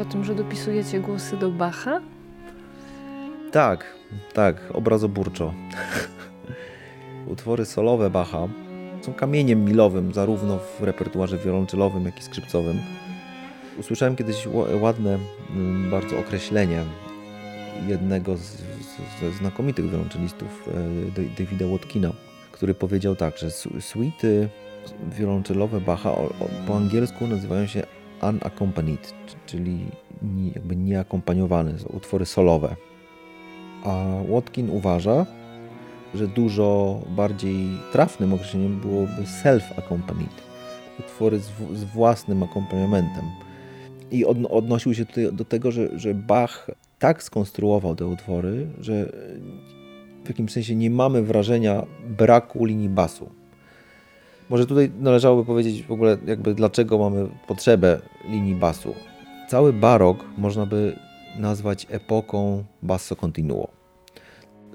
O 0.00 0.04
tym, 0.04 0.24
że 0.24 0.34
dopisujecie 0.34 1.00
głosy 1.00 1.36
do 1.36 1.50
Bacha? 1.50 2.00
Tak, 3.52 3.84
tak, 4.34 4.56
obrazoburczo. 4.72 5.54
Utwory 7.26 7.64
solowe 7.64 8.10
Bacha 8.10 8.48
są 9.02 9.14
kamieniem 9.14 9.64
milowym 9.64 10.14
zarówno 10.14 10.58
w 10.58 10.82
repertuarze 10.82 11.38
wiolonczelowym, 11.38 12.04
jak 12.04 12.18
i 12.18 12.22
skrzypcowym. 12.22 12.78
Usłyszałem 13.78 14.16
kiedyś 14.16 14.48
ładne 14.80 15.18
mm, 15.50 15.90
bardzo 15.90 16.18
określenie 16.18 16.84
jednego 17.86 18.36
z, 18.36 18.56
ze 19.20 19.32
znakomitych 19.32 19.90
wiolonczelistów, 19.90 20.68
e, 20.68 21.44
Davida 21.44 21.66
Watkina, 21.66 22.12
który 22.52 22.74
powiedział 22.74 23.16
tak, 23.16 23.38
że 23.38 23.50
suity 23.80 24.48
wiolonczelowe 25.18 25.80
Bacha 25.80 26.16
po 26.66 26.76
angielsku 26.76 27.26
nazywają 27.26 27.66
się 27.66 27.97
unaccompanied, 28.22 29.14
czyli 29.46 29.78
jakby 30.54 30.76
nieakompaniowane, 30.76 31.74
utwory 31.88 32.26
solowe. 32.26 32.76
A 33.84 34.04
Watkin 34.28 34.70
uważa, 34.70 35.26
że 36.14 36.28
dużo 36.28 37.00
bardziej 37.16 37.68
trafnym 37.92 38.32
określeniem 38.32 38.80
byłoby 38.80 39.22
self-accompanied, 39.42 40.42
utwory 40.98 41.38
z, 41.38 41.50
z 41.74 41.84
własnym 41.84 42.42
akompaniamentem. 42.42 43.24
I 44.10 44.24
od, 44.24 44.36
odnosił 44.50 44.94
się 44.94 45.06
tutaj 45.06 45.32
do 45.32 45.44
tego, 45.44 45.72
że, 45.72 45.98
że 45.98 46.14
Bach 46.14 46.70
tak 46.98 47.22
skonstruował 47.22 47.96
te 47.96 48.06
utwory, 48.06 48.66
że 48.80 49.12
w 50.24 50.28
jakimś 50.28 50.52
sensie 50.52 50.76
nie 50.76 50.90
mamy 50.90 51.22
wrażenia 51.22 51.86
braku 52.08 52.64
linii 52.64 52.88
basu. 52.88 53.30
Może 54.50 54.66
tutaj 54.66 54.90
należałoby 55.00 55.44
powiedzieć 55.44 55.82
w 55.82 55.92
ogóle, 55.92 56.18
jakby 56.26 56.54
dlaczego 56.54 56.98
mamy 56.98 57.28
potrzebę 57.46 58.00
linii 58.28 58.54
basu. 58.54 58.94
Cały 59.48 59.72
barok 59.72 60.24
można 60.38 60.66
by 60.66 60.96
nazwać 61.38 61.86
epoką 61.90 62.64
basso 62.82 63.16
continuo. 63.16 63.68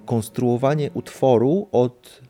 Konstruowanie 0.06 0.92
utworu 0.94 1.68
od, 1.72 2.22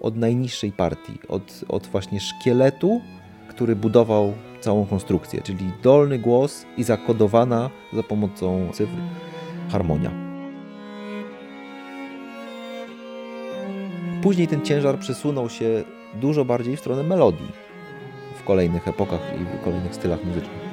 od 0.00 0.16
najniższej 0.16 0.72
partii, 0.72 1.18
od, 1.28 1.64
od 1.68 1.86
właśnie 1.86 2.20
szkieletu, 2.20 3.00
który 3.48 3.76
budował 3.76 4.32
całą 4.60 4.86
konstrukcję, 4.86 5.42
czyli 5.42 5.72
dolny 5.82 6.18
głos 6.18 6.66
i 6.76 6.84
zakodowana 6.84 7.70
za 7.92 8.02
pomocą 8.02 8.68
cyfr 8.72 8.96
harmonia. 9.70 10.10
Później 14.22 14.48
ten 14.48 14.62
ciężar 14.62 14.98
przesunął 14.98 15.48
się 15.48 15.84
dużo 16.14 16.44
bardziej 16.44 16.76
w 16.76 16.80
stronę 16.80 17.02
melodii 17.02 17.52
w 18.38 18.44
kolejnych 18.44 18.88
epokach 18.88 19.20
i 19.40 19.58
w 19.58 19.64
kolejnych 19.64 19.94
stylach 19.94 20.24
muzycznych. 20.24 20.70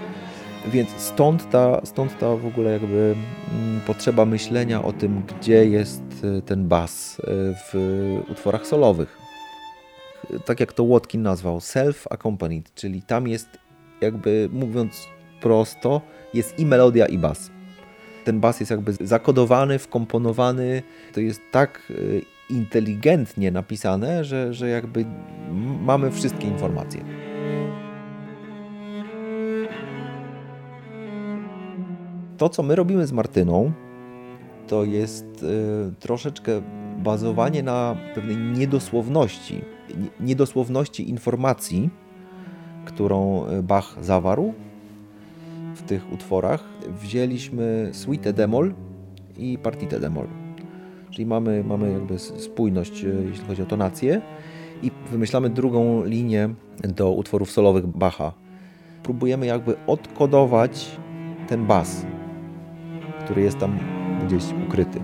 Więc 0.67 0.89
stąd 0.97 1.49
ta, 1.49 1.81
stąd 1.85 2.19
ta 2.19 2.35
w 2.35 2.45
ogóle 2.45 2.71
jakby 2.71 3.15
mm, 3.53 3.81
potrzeba 3.87 4.25
myślenia 4.25 4.83
o 4.83 4.93
tym, 4.93 5.23
gdzie 5.23 5.65
jest 5.65 6.03
y, 6.23 6.41
ten 6.41 6.67
bas 6.67 7.19
y, 7.19 7.23
w 7.73 7.73
utworach 8.29 8.67
solowych. 8.67 9.17
Tak 10.45 10.59
jak 10.59 10.73
to 10.73 10.83
Watkin 10.83 11.21
nazwał, 11.21 11.57
self-accompanied, 11.57 12.63
czyli 12.75 13.01
tam 13.01 13.27
jest 13.27 13.47
jakby 14.01 14.49
mówiąc 14.51 15.07
prosto, 15.41 16.01
jest 16.33 16.59
i 16.59 16.65
melodia 16.65 17.05
i 17.05 17.17
bas. 17.17 17.51
Ten 18.25 18.39
bas 18.39 18.59
jest 18.59 18.69
jakby 18.69 18.93
zakodowany, 18.93 19.79
wkomponowany, 19.79 20.83
to 21.13 21.19
jest 21.19 21.41
tak 21.51 21.81
y, 21.89 22.21
inteligentnie 22.49 23.51
napisane, 23.51 24.25
że, 24.25 24.53
że 24.53 24.69
jakby 24.69 25.05
mamy 25.81 26.11
wszystkie 26.11 26.47
informacje. 26.47 27.03
To, 32.37 32.49
co 32.49 32.63
my 32.63 32.75
robimy 32.75 33.07
z 33.07 33.11
Martyną, 33.11 33.71
to 34.67 34.83
jest 34.83 35.43
y, 35.43 35.93
troszeczkę 35.99 36.61
bazowanie 36.97 37.63
na 37.63 37.95
pewnej 38.15 38.37
niedosłowności, 38.37 39.61
niedosłowności 40.19 41.09
informacji, 41.09 41.89
którą 42.85 43.45
Bach 43.63 43.95
zawarł 44.01 44.53
w 45.75 45.81
tych 45.81 46.13
utworach. 46.13 46.63
Wzięliśmy 47.01 47.89
suite 47.93 48.33
demol 48.33 48.73
i 49.37 49.57
partitę 49.57 49.99
demol. 49.99 50.46
Czyli 51.11 51.25
mamy, 51.25 51.63
mamy 51.63 51.91
jakby 51.91 52.19
spójność, 52.19 53.03
e, 53.03 53.07
jeśli 53.29 53.45
chodzi 53.45 53.61
o 53.61 53.65
tonację 53.65 54.21
i 54.81 54.91
wymyślamy 55.11 55.49
drugą 55.49 56.03
linię 56.03 56.49
do 56.83 57.11
utworów 57.11 57.51
solowych 57.51 57.87
Bacha. 57.87 58.33
Próbujemy 59.03 59.45
jakby 59.45 59.75
odkodować 59.87 60.97
ten 61.47 61.65
bas, 61.65 62.05
który 63.23 63.41
jest 63.41 63.57
tam 63.57 63.79
gdzieś 64.25 64.43
ukryty. 64.67 64.99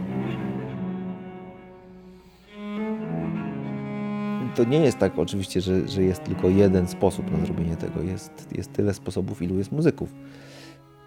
To 4.56 4.64
nie 4.64 4.80
jest 4.80 4.98
tak 4.98 5.20
oczywiście, 5.20 5.62
że, 5.62 5.88
że 5.88 6.04
jest 6.04 6.24
tylko 6.24 6.50
jeden 6.50 6.88
sposób 6.88 7.32
na 7.32 7.46
zrobienie 7.46 7.76
tego. 7.76 8.02
Jest, 8.02 8.48
jest 8.52 8.74
tyle 8.74 8.94
sposobów, 8.94 9.42
ilu 9.42 9.58
jest 9.58 9.72
muzyków. 9.72 10.14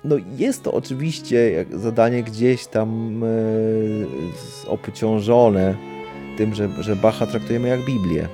No 0.07 0.16
jest 0.38 0.62
to 0.62 0.73
oczywiście 0.73 1.64
zadanie 1.73 2.23
gdzieś 2.23 2.66
tam 2.66 3.23
e, 3.25 3.29
obciążone 4.69 5.75
tym, 6.37 6.55
że, 6.55 6.69
że 6.83 6.97
Bacha 6.97 7.27
traktujemy 7.27 7.69
jak 7.69 7.85
Biblię. 7.85 8.29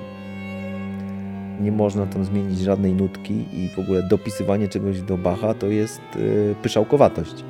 Nie 1.61 1.71
można 1.71 2.05
tam 2.05 2.25
zmienić 2.25 2.59
żadnej 2.59 2.93
nutki 2.93 3.33
i 3.33 3.69
w 3.75 3.79
ogóle 3.79 4.03
dopisywanie 4.03 4.67
czegoś 4.67 5.01
do 5.01 5.17
Bacha 5.17 5.53
to 5.53 5.67
jest 5.67 6.01
e, 6.15 6.55
pyszałkowatość, 6.55 7.43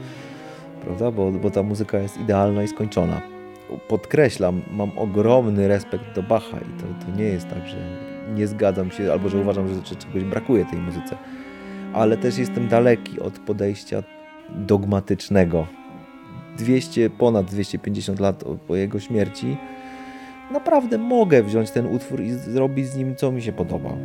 prawda? 0.81 1.11
Bo, 1.11 1.31
bo 1.31 1.51
ta 1.51 1.63
muzyka 1.63 1.99
jest 1.99 2.17
idealna 2.17 2.63
i 2.63 2.67
skończona. 2.67 3.21
Podkreślam, 3.87 4.61
mam 4.71 4.97
ogromny 4.97 5.67
respekt 5.67 6.15
do 6.15 6.23
Bacha 6.23 6.57
i 6.57 6.81
to, 6.81 7.05
to 7.05 7.17
nie 7.17 7.25
jest 7.25 7.47
tak, 7.47 7.67
że 7.67 7.77
nie 8.35 8.47
zgadzam 8.47 8.91
się 8.91 9.11
albo 9.11 9.29
że 9.29 9.37
uważam, 9.37 9.67
że 9.67 9.95
czegoś 9.95 10.23
brakuje 10.23 10.65
tej 10.65 10.79
muzyce 10.79 11.17
ale 11.93 12.17
też 12.17 12.37
jestem 12.37 12.67
daleki 12.67 13.19
od 13.19 13.39
podejścia 13.39 14.03
dogmatycznego. 14.49 15.67
200, 16.57 17.09
ponad 17.09 17.45
250 17.45 18.19
lat 18.19 18.43
po 18.67 18.75
jego 18.75 18.99
śmierci, 18.99 19.57
naprawdę 20.51 20.97
mogę 20.97 21.43
wziąć 21.43 21.71
ten 21.71 21.85
utwór 21.85 22.21
i 22.21 22.33
zrobić 22.33 22.87
z 22.87 22.95
nim, 22.97 23.15
co 23.15 23.31
mi 23.31 23.41
się 23.41 23.53
podoba. 23.53 23.97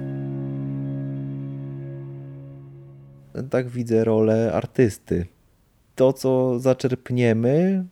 Tak 3.50 3.68
widzę 3.68 4.04
rolę 4.04 4.52
artysty. 4.52 5.26
To, 5.94 6.12
co 6.12 6.58
zaczerpniemy, 6.58 7.84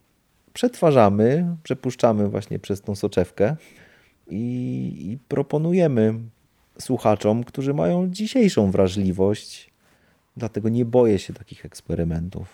przetwarzamy, 0.53 1.57
przepuszczamy 1.63 2.29
właśnie 2.29 2.59
przez 2.59 2.81
tą 2.81 2.95
soczewkę 2.95 3.57
i, 4.31 5.11
i 5.11 5.19
proponujemy 5.29 6.15
słuchaczom, 6.79 7.45
którzy 7.45 7.75
mają 7.75 8.11
dzisiejszą 8.11 8.71
wrażliwość 8.71 9.71
Dlatego 10.37 10.69
nie 10.69 10.85
boję 10.85 11.19
się 11.19 11.33
takich 11.33 11.65
eksperymentów. 11.65 12.49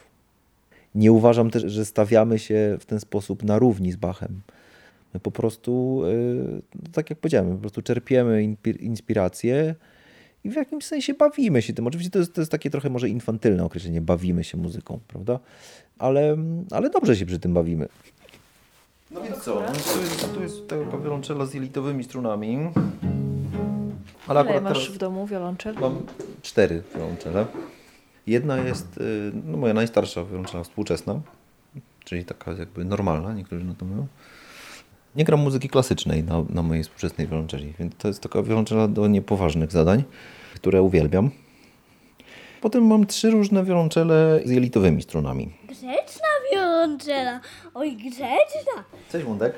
Nie 0.94 1.12
uważam 1.12 1.50
też, 1.50 1.62
że 1.72 1.84
stawiamy 1.84 2.38
się 2.38 2.76
w 2.80 2.84
ten 2.84 3.00
sposób 3.00 3.42
na 3.42 3.58
równi 3.58 3.92
z 3.92 3.96
Bachem. 3.96 4.40
My 5.14 5.20
po 5.20 5.30
prostu, 5.30 6.02
yy, 6.74 6.90
tak 6.92 7.10
jak 7.10 7.18
powiedziałem, 7.18 7.52
po 7.52 7.58
prostu 7.58 7.82
czerpiemy 7.82 8.56
inspirację 8.80 9.74
i 10.44 10.50
w 10.50 10.54
jakimś 10.54 10.84
sensie 10.84 11.14
bawimy 11.14 11.62
się 11.62 11.72
tym. 11.72 11.86
Oczywiście 11.86 12.10
to 12.10 12.18
jest, 12.18 12.34
to 12.34 12.40
jest 12.40 12.50
takie 12.50 12.70
trochę 12.70 12.90
może 12.90 13.08
infantylne 13.08 13.64
określenie, 13.64 14.00
bawimy 14.00 14.44
się 14.44 14.58
muzyką, 14.58 15.00
prawda? 15.08 15.38
Ale, 15.98 16.36
ale 16.70 16.90
dobrze 16.90 17.16
się 17.16 17.26
przy 17.26 17.38
tym 17.38 17.54
bawimy. 17.54 17.88
No 19.10 19.22
więc 19.22 19.38
co, 19.38 19.54
no 19.54 19.66
to 19.66 20.00
jest, 20.00 20.34
to 20.34 20.42
jest 20.42 20.68
taka 20.68 20.98
wiolonczela 20.98 21.46
z 21.46 21.54
jelitowymi 21.54 22.04
strunami. 22.04 22.58
Ale 24.28 24.42
Ile 24.42 24.60
masz 24.60 24.78
teraz 24.78 24.88
w 24.88 24.98
domu 24.98 25.26
wiolonczel? 25.26 25.74
Mam 25.80 26.06
cztery 26.42 26.82
wiolonczele. 26.94 27.46
Jedna 28.26 28.56
jest 28.56 28.98
y, 28.98 29.32
no, 29.44 29.56
moja 29.56 29.74
najstarsza 29.74 30.24
wiolonczela 30.24 30.64
współczesna, 30.64 31.20
czyli 32.04 32.24
taka 32.24 32.52
jakby 32.52 32.84
normalna, 32.84 33.34
niektórzy 33.34 33.64
na 33.64 33.74
to 33.74 33.84
mówią. 33.84 34.06
Nie 35.16 35.24
gram 35.24 35.40
muzyki 35.40 35.68
klasycznej 35.68 36.24
na, 36.24 36.44
na 36.50 36.62
mojej 36.62 36.82
współczesnej 36.82 37.26
wiolonczeli, 37.26 37.74
więc 37.78 37.96
to 37.98 38.08
jest 38.08 38.20
taka 38.20 38.42
wiolonczela 38.42 38.88
do 38.88 39.06
niepoważnych 39.06 39.72
zadań, 39.72 40.04
które 40.54 40.82
uwielbiam. 40.82 41.30
Potem 42.60 42.86
mam 42.86 43.06
trzy 43.06 43.30
różne 43.30 43.64
wiolonczele 43.64 44.40
z 44.44 44.50
jelitowymi 44.50 45.02
strunami. 45.02 45.50
Grzeczna 45.68 46.28
wiolonczela! 46.52 47.40
Oj, 47.74 47.96
grzeczna! 47.96 48.84
Cześć 49.12 49.26
Mundek. 49.26 49.54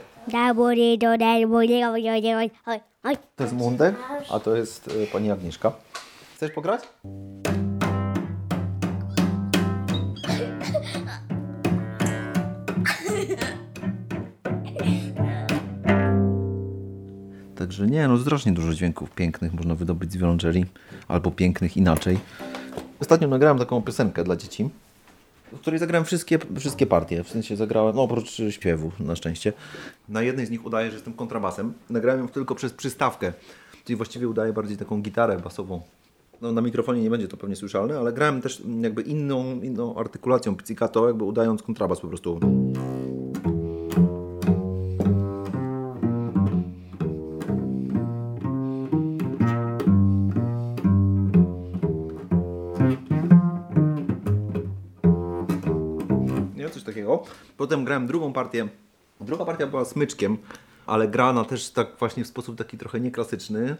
To 3.36 3.44
jest 3.44 3.54
Mundek, 3.54 3.94
a 4.30 4.40
to 4.40 4.56
jest 4.56 4.88
y, 4.88 5.06
pani 5.12 5.30
Agnieszka. 5.30 5.72
Chcesz 6.36 6.50
pograć? 6.50 6.80
Także 17.56 17.86
nie, 17.86 18.08
no 18.08 18.18
strasznie 18.18 18.52
dużo 18.52 18.74
dźwięków 18.74 19.10
pięknych 19.10 19.54
można 19.54 19.74
wydobyć 19.74 20.12
z 20.12 20.16
wiolonczeli, 20.16 20.64
albo 21.08 21.30
pięknych 21.30 21.76
inaczej. 21.76 22.18
Ostatnio 23.00 23.28
nagrałem 23.28 23.58
taką 23.58 23.82
piosenkę 23.82 24.24
dla 24.24 24.36
dzieci, 24.36 24.70
w 25.54 25.60
której 25.60 25.80
zagrałem 25.80 26.04
wszystkie, 26.04 26.38
wszystkie 26.58 26.86
partie. 26.86 27.24
W 27.24 27.28
sensie 27.28 27.56
zagrałem, 27.56 27.96
no 27.96 28.02
oprócz 28.02 28.42
śpiewu 28.50 28.92
na 29.00 29.16
szczęście. 29.16 29.52
Na 30.08 30.22
jednej 30.22 30.46
z 30.46 30.50
nich 30.50 30.66
udaję, 30.66 30.90
że 30.90 30.94
jestem 30.96 31.12
kontrabasem. 31.12 31.72
Nagrałem 31.90 32.20
ją 32.20 32.28
tylko 32.28 32.54
przez 32.54 32.72
przystawkę, 32.72 33.32
czyli 33.84 33.96
właściwie 33.96 34.28
udaję 34.28 34.52
bardziej 34.52 34.76
taką 34.76 35.02
gitarę 35.02 35.38
basową. 35.38 35.82
No, 36.40 36.52
na 36.52 36.60
mikrofonie 36.60 37.02
nie 37.02 37.10
będzie 37.10 37.28
to 37.28 37.36
pewnie 37.36 37.56
słyszalne, 37.56 37.98
ale 37.98 38.12
grałem 38.12 38.40
też 38.40 38.62
jakby 38.80 39.02
inną, 39.02 39.60
inną 39.60 39.96
artykulacją 39.96 40.56
pizzicato, 40.56 41.06
jakby 41.08 41.24
udając 41.24 41.62
kontrabas 41.62 42.00
po 42.00 42.08
prostu. 42.08 42.40
Potem 57.64 57.84
grałem 57.84 58.06
drugą 58.06 58.32
partię. 58.32 58.68
Druga 59.20 59.44
partia 59.44 59.66
była 59.66 59.84
smyczkiem, 59.84 60.38
ale 60.86 61.08
grana 61.08 61.44
też 61.44 61.70
tak 61.70 61.88
właśnie 61.98 62.24
w 62.24 62.26
sposób 62.26 62.58
taki 62.58 62.78
trochę 62.78 63.00
nieklasyczny. 63.00 63.76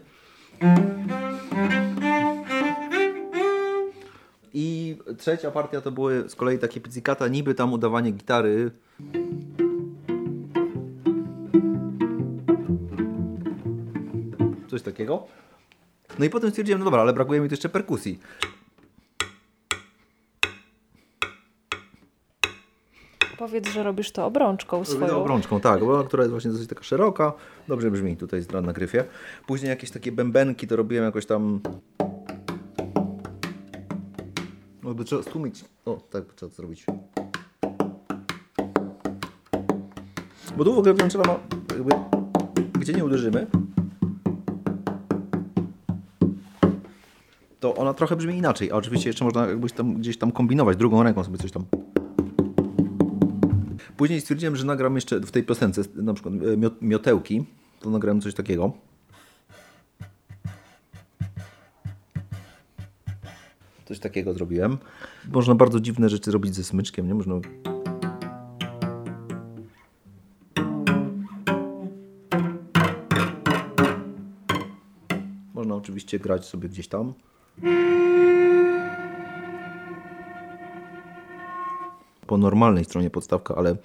I 4.53 4.97
trzecia 5.17 5.51
partia 5.51 5.81
to 5.81 5.91
były 5.91 6.29
z 6.29 6.35
kolei 6.35 6.59
takie 6.59 6.81
pizzicata, 6.81 7.27
niby 7.27 7.55
tam 7.55 7.73
udawanie 7.73 8.11
gitary. 8.11 8.71
Coś 14.67 14.81
takiego. 14.81 15.27
No 16.19 16.25
i 16.25 16.29
potem 16.29 16.49
stwierdziłem, 16.49 16.79
no 16.79 16.85
dobra, 16.85 17.01
ale 17.01 17.13
brakuje 17.13 17.41
mi 17.41 17.49
tu 17.49 17.53
jeszcze 17.53 17.69
perkusji. 17.69 18.19
Powiedz, 23.45 23.67
że 23.69 23.83
robisz 23.83 24.11
to 24.11 24.25
obrączką 24.25 24.85
swoją. 24.85 25.21
obrączką, 25.21 25.59
tak, 25.59 25.79
bo- 25.79 26.03
która 26.03 26.23
jest 26.23 26.31
właśnie 26.31 26.51
dosyć 26.51 26.69
taka 26.69 26.83
szeroka. 26.83 27.33
Dobrze 27.67 27.91
brzmi 27.91 28.17
tutaj 28.17 28.41
na 28.63 28.73
gryfie. 28.73 29.03
Później 29.47 29.69
jakieś 29.69 29.91
takie 29.91 30.11
bębenki 30.11 30.67
to 30.67 30.75
robiłem 30.75 31.05
jakoś 31.05 31.25
tam... 31.25 31.59
No, 34.83 34.93
by 34.93 35.03
trzeba 35.03 35.21
stłumić. 35.23 35.65
O, 35.85 35.97
tak 36.09 36.23
trzeba 36.35 36.49
to 36.49 36.55
zrobić. 36.55 36.85
Bo 40.57 40.63
tu 40.63 40.73
w 40.75 40.77
ogóle 40.77 40.93
wiolonczela 40.93 41.23
ma 41.27 41.39
jakby... 41.73 41.95
Gdzie 42.79 42.93
nie 42.93 43.05
uderzymy, 43.05 43.47
to 47.59 47.75
ona 47.75 47.93
trochę 47.93 48.15
brzmi 48.15 48.37
inaczej. 48.37 48.71
A 48.71 48.75
oczywiście 48.75 49.09
jeszcze 49.09 49.25
można 49.25 49.47
jakbyś 49.47 49.71
tam, 49.71 49.93
gdzieś 49.93 50.17
tam 50.17 50.31
kombinować, 50.31 50.77
drugą 50.77 51.03
ręką 51.03 51.23
sobie 51.23 51.37
coś 51.37 51.51
tam 51.51 51.65
Później 53.97 54.21
stwierdziłem, 54.21 54.55
że 54.55 54.65
nagram 54.65 54.95
jeszcze 54.95 55.19
w 55.19 55.31
tej 55.31 55.43
piosence 55.43 55.81
na 55.95 56.13
przykład 56.13 56.33
e, 56.33 56.37
miot- 56.57 56.81
miotełki. 56.81 57.45
To 57.79 57.89
nagrałem 57.89 58.21
coś 58.21 58.33
takiego. 58.33 58.71
Coś 63.85 63.99
takiego 63.99 64.33
zrobiłem. 64.33 64.77
Można 65.31 65.55
bardzo 65.55 65.79
dziwne 65.79 66.09
rzeczy 66.09 66.31
robić 66.31 66.55
ze 66.55 66.63
smyczkiem, 66.63 67.07
nie? 67.07 67.13
Można... 67.15 67.35
Można 75.53 75.75
oczywiście 75.75 76.19
grać 76.19 76.45
sobie 76.45 76.69
gdzieś 76.69 76.87
tam. 76.87 77.13
Po 82.35 82.39
normalnej 82.39 82.85
stronie 82.85 83.09
podstawka, 83.09 83.55
ale 83.55 83.75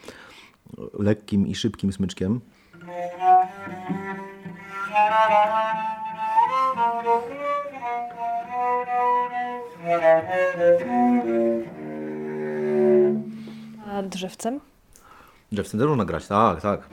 lekkim 0.98 1.46
i 1.46 1.54
szybkim 1.54 1.92
smyczkiem. 1.92 2.40
A 13.88 14.02
drzewcem? 14.02 14.60
Drzewcem 15.52 15.80
też 15.80 15.88
można 15.88 16.04
grać, 16.04 16.26
tak, 16.26 16.60
tak. 16.60 16.88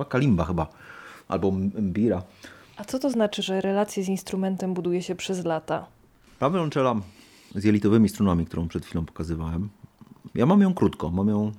Nazywa? 0.00 0.10
Kalimba 0.10 0.44
chyba. 0.44 0.66
Albo 1.28 1.50
mbira. 1.50 2.22
A 2.76 2.84
co 2.84 2.98
to 2.98 3.10
znaczy, 3.10 3.42
że 3.42 3.60
relacje 3.60 4.04
z 4.04 4.08
instrumentem 4.08 4.74
buduje 4.74 5.02
się 5.02 5.14
przez 5.14 5.44
lata? 5.44 5.86
Ta 6.38 6.50
wiolonczela 6.50 6.94
z 7.54 7.64
jelitowymi 7.64 8.08
strunami, 8.08 8.46
którą 8.46 8.68
przed 8.68 8.86
chwilą 8.86 9.04
pokazywałem, 9.04 9.68
ja 10.34 10.46
mam 10.46 10.60
ją 10.60 10.74
krótko, 10.74 11.10
mam 11.10 11.28
ją 11.28 11.52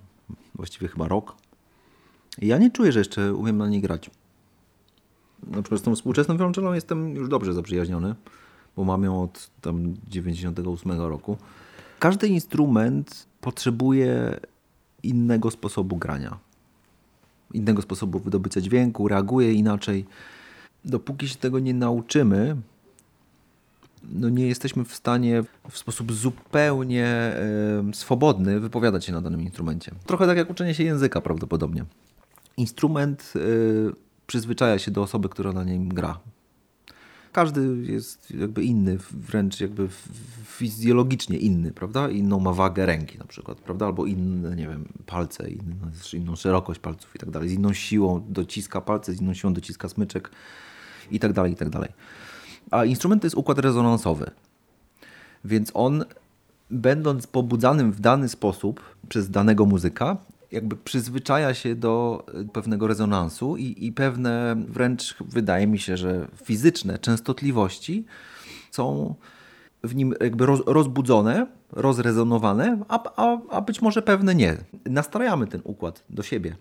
właściwie 0.55 0.87
chyba 0.87 1.07
rok. 1.07 1.35
I 2.41 2.47
ja 2.47 2.57
nie 2.57 2.71
czuję, 2.71 2.91
że 2.91 2.99
jeszcze 2.99 3.33
umiem 3.33 3.57
na 3.57 3.67
niej 3.67 3.81
grać. 3.81 4.09
Na 5.47 5.61
przykład 5.61 5.81
z 5.81 5.83
tą 5.83 5.95
współczesną 5.95 6.37
wiolonczelą 6.37 6.73
jestem 6.73 7.15
już 7.15 7.29
dobrze 7.29 7.53
zaprzyjaźniony, 7.53 8.15
bo 8.75 8.83
mam 8.83 9.03
ją 9.03 9.23
od 9.23 9.49
tam 9.61 9.93
98 10.07 11.01
roku. 11.01 11.37
Każdy 11.99 12.27
instrument 12.27 13.27
potrzebuje 13.41 14.39
innego 15.03 15.51
sposobu 15.51 15.97
grania. 15.97 16.37
Innego 17.53 17.81
sposobu 17.81 18.19
wydobycia 18.19 18.61
dźwięku, 18.61 19.07
reaguje 19.07 19.53
inaczej. 19.53 20.05
Dopóki 20.85 21.27
się 21.27 21.35
tego 21.35 21.59
nie 21.59 21.73
nauczymy, 21.73 22.55
no 24.11 24.29
nie 24.29 24.47
jesteśmy 24.47 24.85
w 24.85 24.95
stanie 24.95 25.43
w 25.69 25.77
sposób 25.77 26.13
zupełnie 26.13 27.05
e, 27.05 27.83
swobodny 27.93 28.59
wypowiadać 28.59 29.05
się 29.05 29.11
na 29.11 29.21
danym 29.21 29.41
instrumencie. 29.41 29.91
Trochę 30.05 30.27
tak 30.27 30.37
jak 30.37 30.49
uczenie 30.49 30.73
się 30.73 30.83
języka 30.83 31.21
prawdopodobnie. 31.21 31.85
Instrument 32.57 33.33
e, 33.35 33.39
przyzwyczaja 34.27 34.79
się 34.79 34.91
do 34.91 35.01
osoby, 35.01 35.29
która 35.29 35.53
na 35.53 35.63
nim 35.63 35.89
gra. 35.89 36.19
Każdy 37.31 37.91
jest 37.91 38.31
jakby 38.31 38.63
inny, 38.63 38.97
wręcz 39.11 39.61
jakby 39.61 39.87
fizjologicznie 40.45 41.37
inny, 41.37 41.71
prawda? 41.71 42.09
Inną 42.09 42.39
ma 42.39 42.53
wagę 42.53 42.85
ręki 42.85 43.17
na 43.17 43.25
przykład, 43.25 43.57
prawda? 43.57 43.85
Albo 43.85 44.05
inne, 44.05 44.55
nie 44.55 44.67
wiem, 44.67 44.85
palce, 45.05 45.49
inną, 45.49 45.75
inną 46.13 46.35
szerokość 46.35 46.79
palców 46.79 47.15
i 47.15 47.19
tak 47.19 47.29
dalej. 47.29 47.49
Z 47.49 47.53
inną 47.53 47.73
siłą 47.73 48.25
dociska 48.29 48.81
palce, 48.81 49.13
z 49.13 49.21
inną 49.21 49.33
siłą 49.33 49.53
dociska 49.53 49.89
smyczek 49.89 50.31
i 51.11 51.19
tak 51.19 51.33
dalej, 51.33 51.51
i 51.51 51.55
tak 51.55 51.69
dalej. 51.69 51.89
A 52.71 52.85
instrument 52.85 53.21
to 53.21 53.25
jest 53.25 53.37
układ 53.37 53.59
rezonansowy. 53.59 54.31
Więc 55.45 55.71
on, 55.73 56.05
będąc 56.71 57.27
pobudzanym 57.27 57.91
w 57.91 57.99
dany 57.99 58.29
sposób 58.29 58.81
przez 59.09 59.29
danego 59.29 59.65
muzyka, 59.65 60.17
jakby 60.51 60.75
przyzwyczaja 60.75 61.53
się 61.53 61.75
do 61.75 62.25
pewnego 62.53 62.87
rezonansu 62.87 63.57
i, 63.57 63.85
i 63.85 63.91
pewne 63.91 64.55
wręcz, 64.67 65.15
wydaje 65.19 65.67
mi 65.67 65.79
się, 65.79 65.97
że 65.97 66.27
fizyczne 66.43 66.99
częstotliwości 66.99 68.05
są 68.71 69.15
w 69.83 69.95
nim 69.95 70.13
jakby 70.21 70.45
roz, 70.45 70.61
rozbudzone, 70.65 71.47
rozrezonowane, 71.71 72.79
a, 72.87 73.03
a, 73.15 73.37
a 73.49 73.61
być 73.61 73.81
może 73.81 74.01
pewne 74.01 74.35
nie. 74.35 74.57
Nastrajamy 74.85 75.47
ten 75.47 75.61
układ 75.63 76.03
do 76.09 76.23
siebie. 76.23 76.55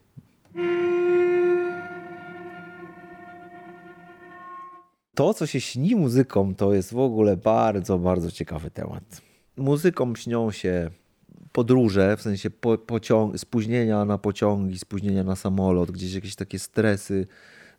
To, 5.14 5.34
co 5.34 5.46
się 5.46 5.60
śni 5.60 5.96
muzykom, 5.96 6.54
to 6.54 6.74
jest 6.74 6.92
w 6.92 6.98
ogóle 6.98 7.36
bardzo, 7.36 7.98
bardzo 7.98 8.30
ciekawy 8.30 8.70
temat. 8.70 9.22
Muzykom 9.56 10.16
śnią 10.16 10.50
się 10.50 10.90
podróże, 11.52 12.16
w 12.16 12.22
sensie 12.22 12.50
po, 12.50 12.78
pociąg, 12.78 13.38
spóźnienia 13.38 14.04
na 14.04 14.18
pociągi, 14.18 14.78
spóźnienia 14.78 15.24
na 15.24 15.36
samolot, 15.36 15.90
gdzieś 15.90 16.14
jakieś 16.14 16.34
takie 16.34 16.58
stresy 16.58 17.26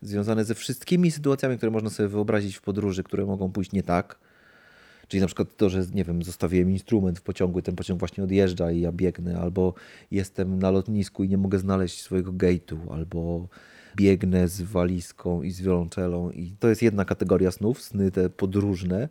związane 0.02 0.46
ze 0.46 0.56
wszystkimi 0.56 1.12
sytuacjami, 1.12 1.58
które 1.58 1.72
można 1.72 1.90
sobie 1.90 2.10
wyobrazić 2.10 2.56
w 2.56 2.62
podróży, 2.62 3.04
które 3.04 3.26
mogą 3.26 3.52
pójść 3.52 3.72
nie 3.72 3.84
tak. 3.84 4.20
Czyli 5.08 5.22
na 5.22 5.28
przykład 5.28 5.58
to, 5.58 5.70
że 5.70 5.84
nie 5.94 6.04
wiem, 6.04 6.24
zostawiłem 6.24 6.72
instrument 6.72 7.20
w 7.20 7.22
pociągu 7.22 7.60
i 7.60 7.64
ten 7.64 7.76
pociąg 7.76 8.00
właśnie 8.00 8.24
odjeżdża 8.24 8.72
i 8.72 8.82
ja 8.82 8.92
biegnę, 8.92 9.40
albo 9.40 9.74
jestem 10.12 10.60
na 10.60 10.72
lotnisku 10.72 11.24
i 11.24 11.30
nie 11.30 11.38
mogę 11.38 11.60
znaleźć 11.60 12.02
swojego 12.02 12.32
gate'u, 12.32 12.78
albo 12.94 13.48
biegnę 13.96 14.48
z 14.48 14.62
walizką 14.62 15.42
i 15.42 15.52
z 15.52 15.62
wiolonczelą 15.62 16.32
i 16.32 16.56
to 16.60 16.70
jest 16.70 16.82
jedna 16.82 17.06
kategoria 17.06 17.52
snów, 17.52 17.82
sny 17.82 18.12
te 18.12 18.30
podróżne. 18.30 19.10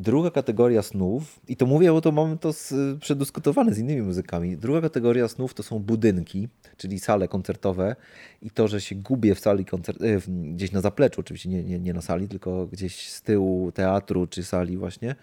Druga 0.00 0.30
kategoria 0.30 0.82
snów, 0.82 1.40
i 1.48 1.56
to 1.56 1.66
mówię, 1.66 1.92
bo 1.92 2.00
to 2.00 2.12
mamy 2.12 2.38
to 2.38 2.52
z, 2.52 2.74
przedyskutowane 3.00 3.74
z 3.74 3.78
innymi 3.78 4.02
muzykami. 4.02 4.56
Druga 4.56 4.80
kategoria 4.80 5.28
snów 5.28 5.54
to 5.54 5.62
są 5.62 5.78
budynki, 5.78 6.48
czyli 6.76 6.98
sale 6.98 7.28
koncertowe 7.28 7.96
i 8.42 8.50
to, 8.50 8.68
że 8.68 8.80
się 8.80 8.94
gubię 8.94 9.34
w 9.34 9.40
sali 9.40 9.64
koncert, 9.64 9.98
gdzieś 10.28 10.72
na 10.72 10.80
zapleczu, 10.80 11.20
oczywiście 11.20 11.48
nie, 11.48 11.64
nie, 11.64 11.78
nie 11.78 11.94
na 11.94 12.02
sali, 12.02 12.28
tylko 12.28 12.66
gdzieś 12.66 13.08
z 13.08 13.22
tyłu 13.22 13.72
teatru 13.72 14.26
czy 14.26 14.44
sali 14.44 14.76
właśnie. 14.76 15.14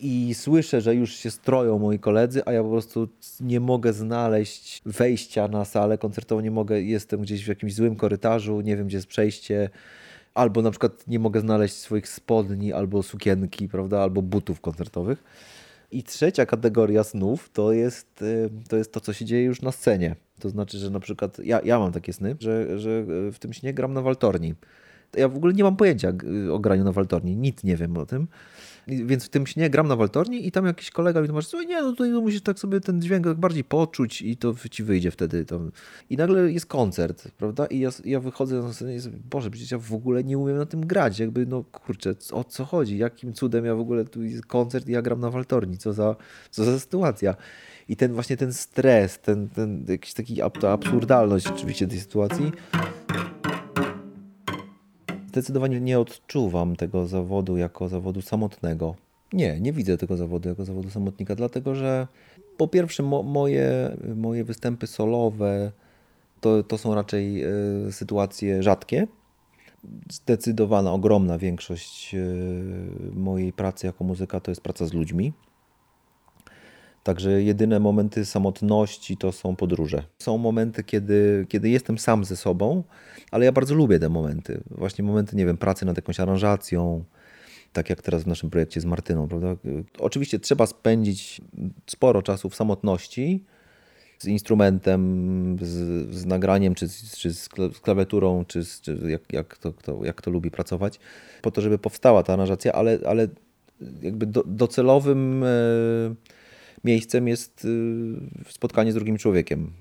I 0.00 0.34
słyszę, 0.34 0.80
że 0.80 0.94
już 0.94 1.16
się 1.16 1.30
stroją 1.30 1.78
moi 1.78 1.98
koledzy, 1.98 2.42
a 2.46 2.52
ja 2.52 2.62
po 2.62 2.70
prostu 2.70 3.08
nie 3.40 3.60
mogę 3.60 3.92
znaleźć 3.92 4.82
wejścia 4.86 5.48
na 5.48 5.64
salę 5.64 5.98
koncertową, 5.98 6.40
nie 6.40 6.50
mogę, 6.50 6.82
jestem 6.82 7.20
gdzieś 7.20 7.44
w 7.44 7.48
jakimś 7.48 7.74
złym 7.74 7.96
korytarzu, 7.96 8.60
nie 8.60 8.76
wiem 8.76 8.86
gdzie 8.86 8.96
jest 8.96 9.06
przejście 9.06 9.70
albo 10.38 10.62
na 10.62 10.70
przykład 10.70 11.08
nie 11.08 11.18
mogę 11.18 11.40
znaleźć 11.40 11.74
swoich 11.74 12.08
spodni, 12.08 12.72
albo 12.72 13.02
sukienki, 13.02 13.68
prawda, 13.68 14.00
albo 14.00 14.22
butów 14.22 14.60
koncertowych. 14.60 15.24
I 15.90 16.02
trzecia 16.02 16.46
kategoria 16.46 17.04
snów 17.04 17.50
to 17.52 17.72
jest, 17.72 18.24
to 18.68 18.76
jest 18.76 18.92
to, 18.92 19.00
co 19.00 19.12
się 19.12 19.24
dzieje 19.24 19.44
już 19.44 19.62
na 19.62 19.72
scenie. 19.72 20.16
To 20.40 20.48
znaczy, 20.48 20.78
że 20.78 20.90
na 20.90 21.00
przykład 21.00 21.38
ja, 21.38 21.60
ja 21.64 21.78
mam 21.78 21.92
takie 21.92 22.12
sny, 22.12 22.36
że, 22.40 22.78
że 22.78 23.04
w 23.32 23.36
tym 23.38 23.52
śnie 23.52 23.74
gram 23.74 23.92
na 23.92 24.02
waltorni. 24.02 24.54
Ja 25.16 25.28
w 25.28 25.36
ogóle 25.36 25.54
nie 25.54 25.64
mam 25.64 25.76
pojęcia 25.76 26.12
y, 26.46 26.52
o 26.52 26.58
graniu 26.58 26.84
na 26.84 26.92
waltorni, 26.92 27.36
nic 27.36 27.64
nie 27.64 27.76
wiem 27.76 27.96
o 27.96 28.06
tym. 28.06 28.28
Więc 28.88 29.24
w 29.24 29.28
tym 29.28 29.46
śnie 29.46 29.70
gram 29.70 29.88
na 29.88 29.96
waltorni 29.96 30.46
i 30.46 30.52
tam 30.52 30.66
jakiś 30.66 30.90
kolega 30.90 31.20
mi 31.20 31.26
tłumaczy, 31.26 31.48
słuchaj, 31.48 31.66
nie, 31.66 31.82
no 31.82 31.90
tutaj 31.90 32.10
no 32.10 32.20
musisz 32.20 32.42
tak 32.42 32.58
sobie 32.58 32.80
ten 32.80 33.02
dźwięk 33.02 33.34
bardziej 33.34 33.64
poczuć 33.64 34.22
i 34.22 34.36
to 34.36 34.54
ci 34.70 34.84
wyjdzie 34.84 35.10
wtedy. 35.10 35.44
Tam. 35.44 35.70
I 36.10 36.16
nagle 36.16 36.52
jest 36.52 36.66
koncert, 36.66 37.28
prawda? 37.38 37.66
I 37.66 37.78
ja, 37.78 37.90
ja 38.04 38.20
wychodzę 38.20 38.62
na 38.62 38.72
scenę 38.72 38.94
i 38.94 39.00
sobie, 39.00 39.18
Boże, 39.30 39.50
przecież 39.50 39.70
ja 39.70 39.78
w 39.78 39.94
ogóle 39.94 40.24
nie 40.24 40.38
umiem 40.38 40.56
na 40.56 40.66
tym 40.66 40.86
grać. 40.86 41.18
Jakby, 41.18 41.46
no 41.46 41.64
kurczę, 41.64 42.14
o 42.32 42.44
co 42.44 42.64
chodzi? 42.64 42.98
Jakim 42.98 43.32
cudem 43.32 43.64
ja 43.64 43.74
w 43.74 43.80
ogóle, 43.80 44.04
tu 44.04 44.22
jest 44.22 44.46
koncert 44.46 44.88
i 44.88 44.92
ja 44.92 45.02
gram 45.02 45.20
na 45.20 45.30
waltorni? 45.30 45.78
Co 45.78 45.92
za, 45.92 46.16
co 46.50 46.64
za 46.64 46.78
sytuacja? 46.78 47.34
I 47.88 47.96
ten 47.96 48.12
właśnie 48.12 48.36
ten 48.36 48.52
stres, 48.52 49.18
ten, 49.18 49.48
ten 49.48 49.84
jakiś 49.88 50.14
taki, 50.14 50.40
ta 50.60 50.72
absurdalność 50.72 51.46
oczywiście 51.46 51.86
tej 51.86 52.00
sytuacji 52.00 52.52
zdecydowanie 55.38 55.80
nie 55.80 56.00
odczuwam 56.00 56.76
tego 56.76 57.06
zawodu 57.06 57.56
jako 57.56 57.88
zawodu 57.88 58.22
samotnego. 58.22 58.94
Nie, 59.32 59.60
nie 59.60 59.72
widzę 59.72 59.98
tego 59.98 60.16
zawodu 60.16 60.48
jako 60.48 60.64
zawodu 60.64 60.90
samotnika, 60.90 61.34
dlatego 61.34 61.74
że 61.74 62.06
po 62.56 62.68
pierwsze 62.68 63.02
mo 63.02 63.22
moje, 63.22 63.96
moje 64.16 64.44
występy 64.44 64.86
solowe 64.86 65.72
to, 66.40 66.62
to 66.62 66.78
są 66.78 66.94
raczej 66.94 67.44
y, 67.88 67.92
sytuacje 67.92 68.62
rzadkie. 68.62 69.06
Zdecydowana, 70.12 70.92
ogromna 70.92 71.38
większość 71.38 72.14
y, 72.14 73.12
mojej 73.14 73.52
pracy 73.52 73.86
jako 73.86 74.04
muzyka 74.04 74.40
to 74.40 74.50
jest 74.50 74.60
praca 74.60 74.86
z 74.86 74.92
ludźmi. 74.92 75.32
Także 77.02 77.42
jedyne 77.42 77.80
momenty 77.80 78.24
samotności 78.24 79.16
to 79.16 79.32
są 79.32 79.56
podróże. 79.56 80.02
Są 80.18 80.38
momenty, 80.38 80.84
kiedy, 80.84 81.46
kiedy 81.48 81.68
jestem 81.68 81.98
sam 81.98 82.24
ze 82.24 82.36
sobą, 82.36 82.84
ale 83.30 83.44
ja 83.44 83.52
bardzo 83.52 83.74
lubię 83.74 83.98
te 83.98 84.08
momenty. 84.08 84.60
Właśnie 84.70 85.04
momenty, 85.04 85.36
nie 85.36 85.46
wiem, 85.46 85.56
pracy 85.56 85.86
nad 85.86 85.96
jakąś 85.96 86.20
aranżacją, 86.20 87.04
tak 87.72 87.90
jak 87.90 88.02
teraz 88.02 88.22
w 88.22 88.26
naszym 88.26 88.50
projekcie 88.50 88.80
z 88.80 88.84
Martyną, 88.84 89.28
prawda? 89.28 89.56
Oczywiście 89.98 90.38
trzeba 90.38 90.66
spędzić 90.66 91.40
sporo 91.86 92.22
czasu 92.22 92.50
w 92.50 92.54
samotności 92.54 93.44
z 94.18 94.26
instrumentem, 94.26 95.56
z, 95.60 96.14
z 96.14 96.26
nagraniem, 96.26 96.74
czy, 96.74 96.88
czy 97.16 97.32
z 97.32 97.48
klawiaturą, 97.82 98.44
czy, 98.44 98.62
czy 98.82 98.98
jak, 99.06 99.32
jak, 99.32 99.58
to, 99.58 99.72
kto, 99.72 100.04
jak 100.04 100.22
to 100.22 100.30
lubi 100.30 100.50
pracować, 100.50 101.00
po 101.42 101.50
to, 101.50 101.60
żeby 101.60 101.78
powstała 101.78 102.22
ta 102.22 102.32
aranżacja, 102.32 102.72
ale, 102.72 102.98
ale 103.06 103.28
jakby 104.02 104.26
do, 104.26 104.44
docelowym 104.46 105.44
e, 105.44 105.46
miejscem 106.84 107.28
jest 107.28 107.66
e, 108.46 108.50
spotkanie 108.50 108.92
z 108.92 108.94
drugim 108.94 109.18
człowiekiem. 109.18 109.72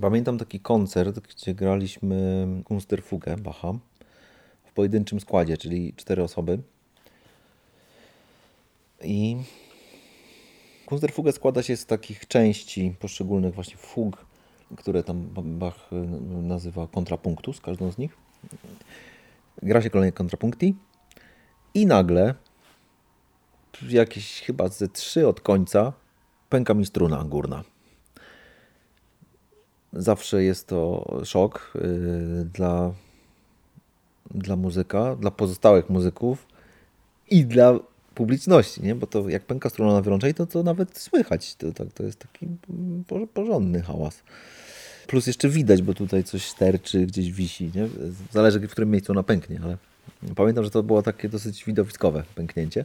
Pamiętam 0.00 0.38
taki 0.38 0.60
koncert, 0.60 1.20
gdzie 1.20 1.54
graliśmy 1.54 2.46
Kunsterfugę 2.64 3.36
Bacha 3.36 3.72
w 4.64 4.72
pojedynczym 4.72 5.20
składzie, 5.20 5.56
czyli 5.56 5.94
cztery 5.96 6.22
osoby. 6.22 6.58
I 9.04 9.36
Kunsterfugę 10.86 11.32
składa 11.32 11.62
się 11.62 11.76
z 11.76 11.86
takich 11.86 12.28
części 12.28 12.94
poszczególnych 13.00 13.54
właśnie 13.54 13.76
fug, 13.76 14.26
które 14.76 15.02
tam 15.02 15.28
Bach 15.34 15.90
nazywa 16.42 16.86
kontrapunktus, 16.86 17.60
każdą 17.60 17.92
z 17.92 17.98
nich. 17.98 18.16
Gra 19.62 19.82
się 19.82 19.90
kolejne 19.90 20.12
kontrapunkty 20.12 20.74
i 21.74 21.86
nagle 21.86 22.34
jakieś 23.88 24.40
chyba 24.40 24.68
ze 24.68 24.88
trzy 24.88 25.28
od 25.28 25.40
końca 25.40 25.92
pęka 26.48 26.74
mi 26.74 26.86
struna 26.86 27.24
górna. 27.24 27.64
Zawsze 29.92 30.44
jest 30.44 30.66
to 30.66 31.10
szok 31.24 31.72
y, 31.76 32.44
dla, 32.44 32.92
dla 34.30 34.56
muzyka, 34.56 35.16
dla 35.16 35.30
pozostałych 35.30 35.90
muzyków 35.90 36.46
i 37.30 37.44
dla 37.44 37.78
publiczności, 38.14 38.82
nie? 38.82 38.94
bo 38.94 39.06
to 39.06 39.28
jak 39.28 39.42
pęka 39.42 39.70
strona 39.70 39.92
na 39.92 40.02
wiolonczeli, 40.02 40.34
to, 40.34 40.46
to 40.46 40.62
nawet 40.62 40.98
słychać. 40.98 41.54
To, 41.54 41.72
to, 41.72 41.84
to 41.86 42.02
jest 42.02 42.18
taki 42.18 42.46
porządny 43.34 43.82
hałas. 43.82 44.22
Plus 45.06 45.26
jeszcze 45.26 45.48
widać, 45.48 45.82
bo 45.82 45.94
tutaj 45.94 46.24
coś 46.24 46.48
sterczy, 46.48 47.06
gdzieś 47.06 47.32
wisi. 47.32 47.70
Nie? 47.74 47.88
Zależy 48.30 48.60
w 48.60 48.70
którym 48.70 48.90
miejscu 48.90 49.12
ona 49.12 49.22
pęknie, 49.22 49.60
ale 49.64 49.76
pamiętam, 50.36 50.64
że 50.64 50.70
to 50.70 50.82
było 50.82 51.02
takie 51.02 51.28
dosyć 51.28 51.64
widowiskowe 51.64 52.24
pęknięcie. 52.34 52.84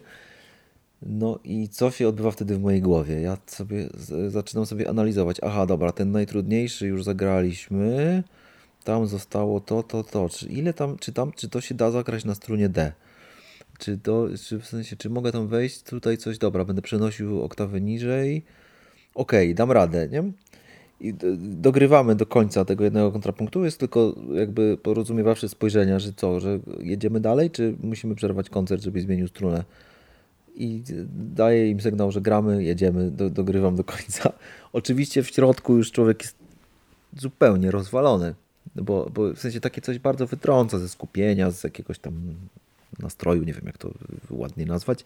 No 1.02 1.40
i 1.44 1.70
co 1.70 1.92
się 1.92 2.08
odbywa 2.08 2.32
wtedy 2.32 2.56
w 2.56 2.62
mojej 2.62 2.82
głowie? 2.82 3.22
Ja 3.22 3.38
sobie 3.46 3.90
zaczynam 4.28 4.66
sobie 4.66 4.90
analizować. 4.90 5.38
Aha, 5.44 5.66
dobra, 5.66 5.92
ten 5.92 6.12
najtrudniejszy 6.12 6.88
już 6.88 7.04
zagraliśmy. 7.04 8.24
Tam 8.84 9.08
zostało 9.08 9.60
to, 9.60 9.84
to, 9.84 10.04
to. 10.04 10.30
Czy 10.30 10.48
ile 10.48 10.74
tam, 10.74 10.98
czy 10.98 11.14
tam, 11.14 11.32
czy 11.32 11.50
to 11.50 11.62
się 11.62 11.76
da 11.76 11.92
zagrać 11.92 12.26
na 12.26 12.36
strunie 12.36 12.70
D? 12.70 12.92
Czy 13.80 13.98
to, 13.98 14.28
czy 14.48 14.60
w 14.60 14.66
sensie, 14.66 14.96
czy 14.96 15.10
mogę 15.10 15.32
tam 15.32 15.48
wejść? 15.48 15.84
Tutaj 15.84 16.18
coś, 16.18 16.38
dobra, 16.38 16.66
będę 16.66 16.82
przenosił 16.82 17.44
oktawę 17.44 17.82
niżej. 17.82 18.44
Okej, 19.16 19.48
okay, 19.48 19.56
dam 19.56 19.72
radę, 19.72 20.10
nie? 20.12 20.24
I 21.02 21.14
dogrywamy 21.38 22.16
do 22.16 22.26
końca 22.26 22.66
tego 22.66 22.84
jednego 22.84 23.12
kontrapunktu. 23.12 23.66
Jest 23.66 23.80
tylko 23.80 24.16
jakby 24.34 24.78
porozumiewawszy 24.84 25.50
spojrzenia, 25.50 26.00
że 26.00 26.14
co, 26.14 26.40
że 26.40 26.60
jedziemy 26.80 27.20
dalej, 27.20 27.52
czy 27.52 27.76
musimy 27.84 28.16
przerwać 28.16 28.50
koncert, 28.50 28.84
żeby 28.84 29.02
zmienił 29.02 29.28
strunę 29.28 29.64
i 30.58 30.84
daję 31.16 31.70
im 31.70 31.82
sygnał, 31.82 32.12
że 32.12 32.22
gramy, 32.22 32.64
jedziemy, 32.64 33.12
do, 33.12 33.30
dogrywam 33.30 33.76
do 33.76 33.84
końca. 33.84 34.34
Oczywiście 34.74 35.24
w 35.24 35.28
środku 35.28 35.78
już 35.78 35.92
człowiek 35.92 36.22
jest 36.22 36.36
zupełnie 37.18 37.72
rozwalony, 37.72 38.36
bo, 38.76 39.10
bo 39.14 39.34
w 39.34 39.40
sensie 39.40 39.60
takie 39.60 39.82
coś 39.82 40.00
bardzo 40.00 40.28
wytrąca 40.28 40.80
ze 40.80 40.90
skupienia, 40.90 41.52
z 41.52 41.64
jakiegoś 41.64 42.00
tam 42.00 42.14
nastroju, 43.00 43.44
nie 43.44 43.54
wiem 43.54 43.66
jak 43.66 43.78
to 43.78 43.94
ładnie 44.30 44.66
nazwać. 44.66 45.04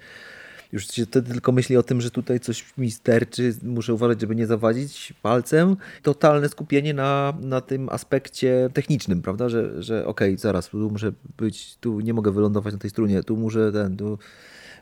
Już 0.71 0.87
się 0.87 1.05
wtedy 1.05 1.31
tylko 1.31 1.51
myśli 1.51 1.77
o 1.77 1.83
tym, 1.83 2.01
że 2.01 2.11
tutaj 2.11 2.39
coś 2.39 2.77
mi 2.77 2.91
sterczy, 2.91 3.53
muszę 3.63 3.93
uważać, 3.93 4.21
żeby 4.21 4.35
nie 4.35 4.47
zawadzić 4.47 5.13
palcem. 5.21 5.77
Totalne 6.03 6.49
skupienie 6.49 6.93
na, 6.93 7.33
na 7.41 7.61
tym 7.61 7.89
aspekcie 7.89 8.69
technicznym, 8.73 9.21
prawda, 9.21 9.49
że, 9.49 9.83
że 9.83 10.05
okej, 10.05 10.29
okay, 10.29 10.37
zaraz, 10.37 10.69
tu 10.69 10.77
muszę 10.77 11.11
być, 11.37 11.75
tu 11.75 11.99
nie 11.99 12.13
mogę 12.13 12.31
wylądować 12.31 12.73
na 12.73 12.79
tej 12.79 12.89
strunie, 12.89 13.23
tu 13.23 13.37
muszę 13.37 13.71
ten, 13.71 13.97
tu 13.97 14.17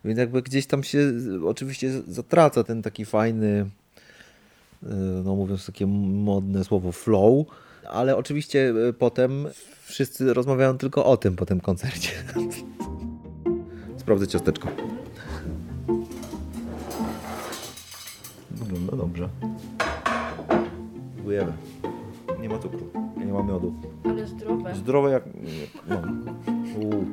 więc 0.06 0.20
jakby 0.20 0.42
gdzieś 0.42 0.66
tam 0.66 0.84
się 0.84 1.12
oczywiście 1.46 2.02
zatraca 2.08 2.64
ten 2.64 2.82
taki 2.82 3.06
fajny, 3.06 3.66
e, 4.84 4.88
no 5.26 5.36
mówiąc 5.36 5.66
takie 5.66 5.88
modne 5.88 6.64
słowo, 6.64 6.92
flow, 6.92 7.46
ale 7.90 8.18
oczywiście 8.18 8.74
e, 8.90 8.94
potem 8.94 9.48
wszyscy 9.84 10.34
rozmawiają 10.34 10.78
tylko 10.78 11.06
o 11.06 11.18
tym 11.18 11.36
po 11.36 11.46
tym 11.46 11.60
koncercie. 11.60 12.12
Sprawdzę 13.98 14.28
ciasteczko. 14.28 14.68
Wygląda 18.52 18.96
dobrze. 18.96 19.30
Próbujemy. 21.16 21.54
Nie 22.42 22.50
ma 22.50 22.60
cukru, 22.60 22.92
nie 23.18 23.34
ma 23.34 23.44
miodu. 23.44 23.74
Ale 24.04 24.28
zdrowe. 24.28 24.76
Zdrowe 24.76 25.12
jak... 25.12 25.24
No. 25.88 26.02
Uuu 26.80 27.06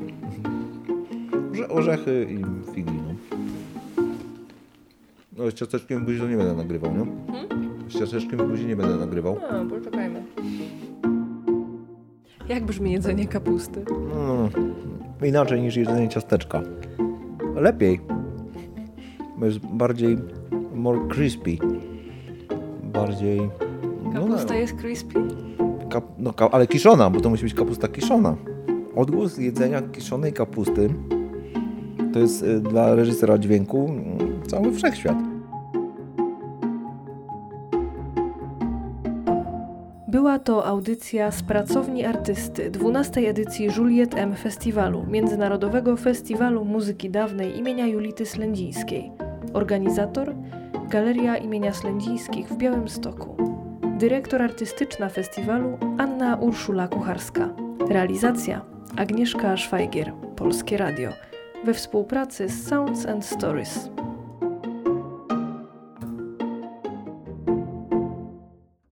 orzechy 1.62 2.26
i 2.30 2.44
figi, 2.74 2.92
no. 2.92 3.14
No 5.38 5.50
z 5.50 5.54
ciasteczkiem 5.54 6.02
w 6.02 6.04
buzi 6.04 6.20
to 6.20 6.28
nie 6.28 6.36
będę 6.36 6.54
nagrywał, 6.54 6.92
nie? 6.92 7.06
Hmm? 7.32 7.90
Z 7.90 7.98
ciasteczkiem 7.98 8.38
w 8.38 8.48
buzi 8.48 8.66
nie 8.66 8.76
będę 8.76 8.96
nagrywał. 8.96 9.38
No, 9.52 9.70
poczekajmy. 9.70 10.22
Jak 12.48 12.64
brzmi 12.64 12.92
jedzenie 12.92 13.26
kapusty? 13.26 13.84
No, 13.90 14.48
inaczej 15.26 15.60
niż 15.60 15.76
jedzenie 15.76 16.08
ciasteczka. 16.08 16.62
Lepiej. 17.54 18.00
Jest 19.42 19.58
bardziej 19.58 20.18
more 20.74 20.98
crispy. 21.08 21.58
Bardziej... 22.82 23.50
No, 24.04 24.12
Kapusta 24.12 24.54
no, 24.54 24.60
jest 24.60 24.74
crispy? 24.74 25.20
Kap, 25.90 26.04
no, 26.18 26.34
ale 26.52 26.66
kiszona, 26.66 27.10
bo 27.10 27.20
to 27.20 27.30
musi 27.30 27.42
być 27.42 27.54
kapusta 27.54 27.88
kiszona. 27.88 28.36
Odgłos 28.96 29.38
jedzenia 29.38 29.82
kiszonej 29.82 30.32
kapusty 30.32 30.88
to 32.16 32.20
jest 32.20 32.42
y, 32.42 32.60
dla 32.60 32.94
reżysera 32.94 33.38
dźwięku 33.38 33.86
mm, 33.88 34.42
cały 34.46 34.72
wszechświat. 34.72 35.16
Była 40.08 40.38
to 40.38 40.66
audycja 40.66 41.30
z 41.30 41.42
pracowni 41.42 42.04
artysty 42.04 42.70
12 42.70 43.20
edycji 43.20 43.68
Juliet 43.76 44.14
M 44.14 44.34
Festiwalu, 44.36 45.06
Międzynarodowego 45.06 45.96
Festiwalu 45.96 46.64
Muzyki 46.64 47.10
Dawnej 47.10 47.58
imienia 47.58 47.86
Julity 47.86 48.26
Slędzińskiej. 48.26 49.12
Organizator 49.52 50.34
Galeria 50.90 51.36
imienia 51.36 51.72
Slędzińskich 51.72 52.48
w 52.48 52.56
Białymstoku. 52.56 53.36
Dyrektor 53.98 54.42
artystyczna 54.42 55.08
festiwalu 55.08 55.78
Anna 55.98 56.36
Urszula 56.36 56.88
Kucharska. 56.88 57.48
Realizacja 57.88 58.60
Agnieszka 58.96 59.56
Szwajgier, 59.56 60.12
Polskie 60.36 60.76
Radio 60.76 61.26
we 61.64 61.74
współpracy 61.74 62.48
z 62.48 62.68
Sounds 62.68 63.06
and 63.06 63.26
Stories. 63.26 63.95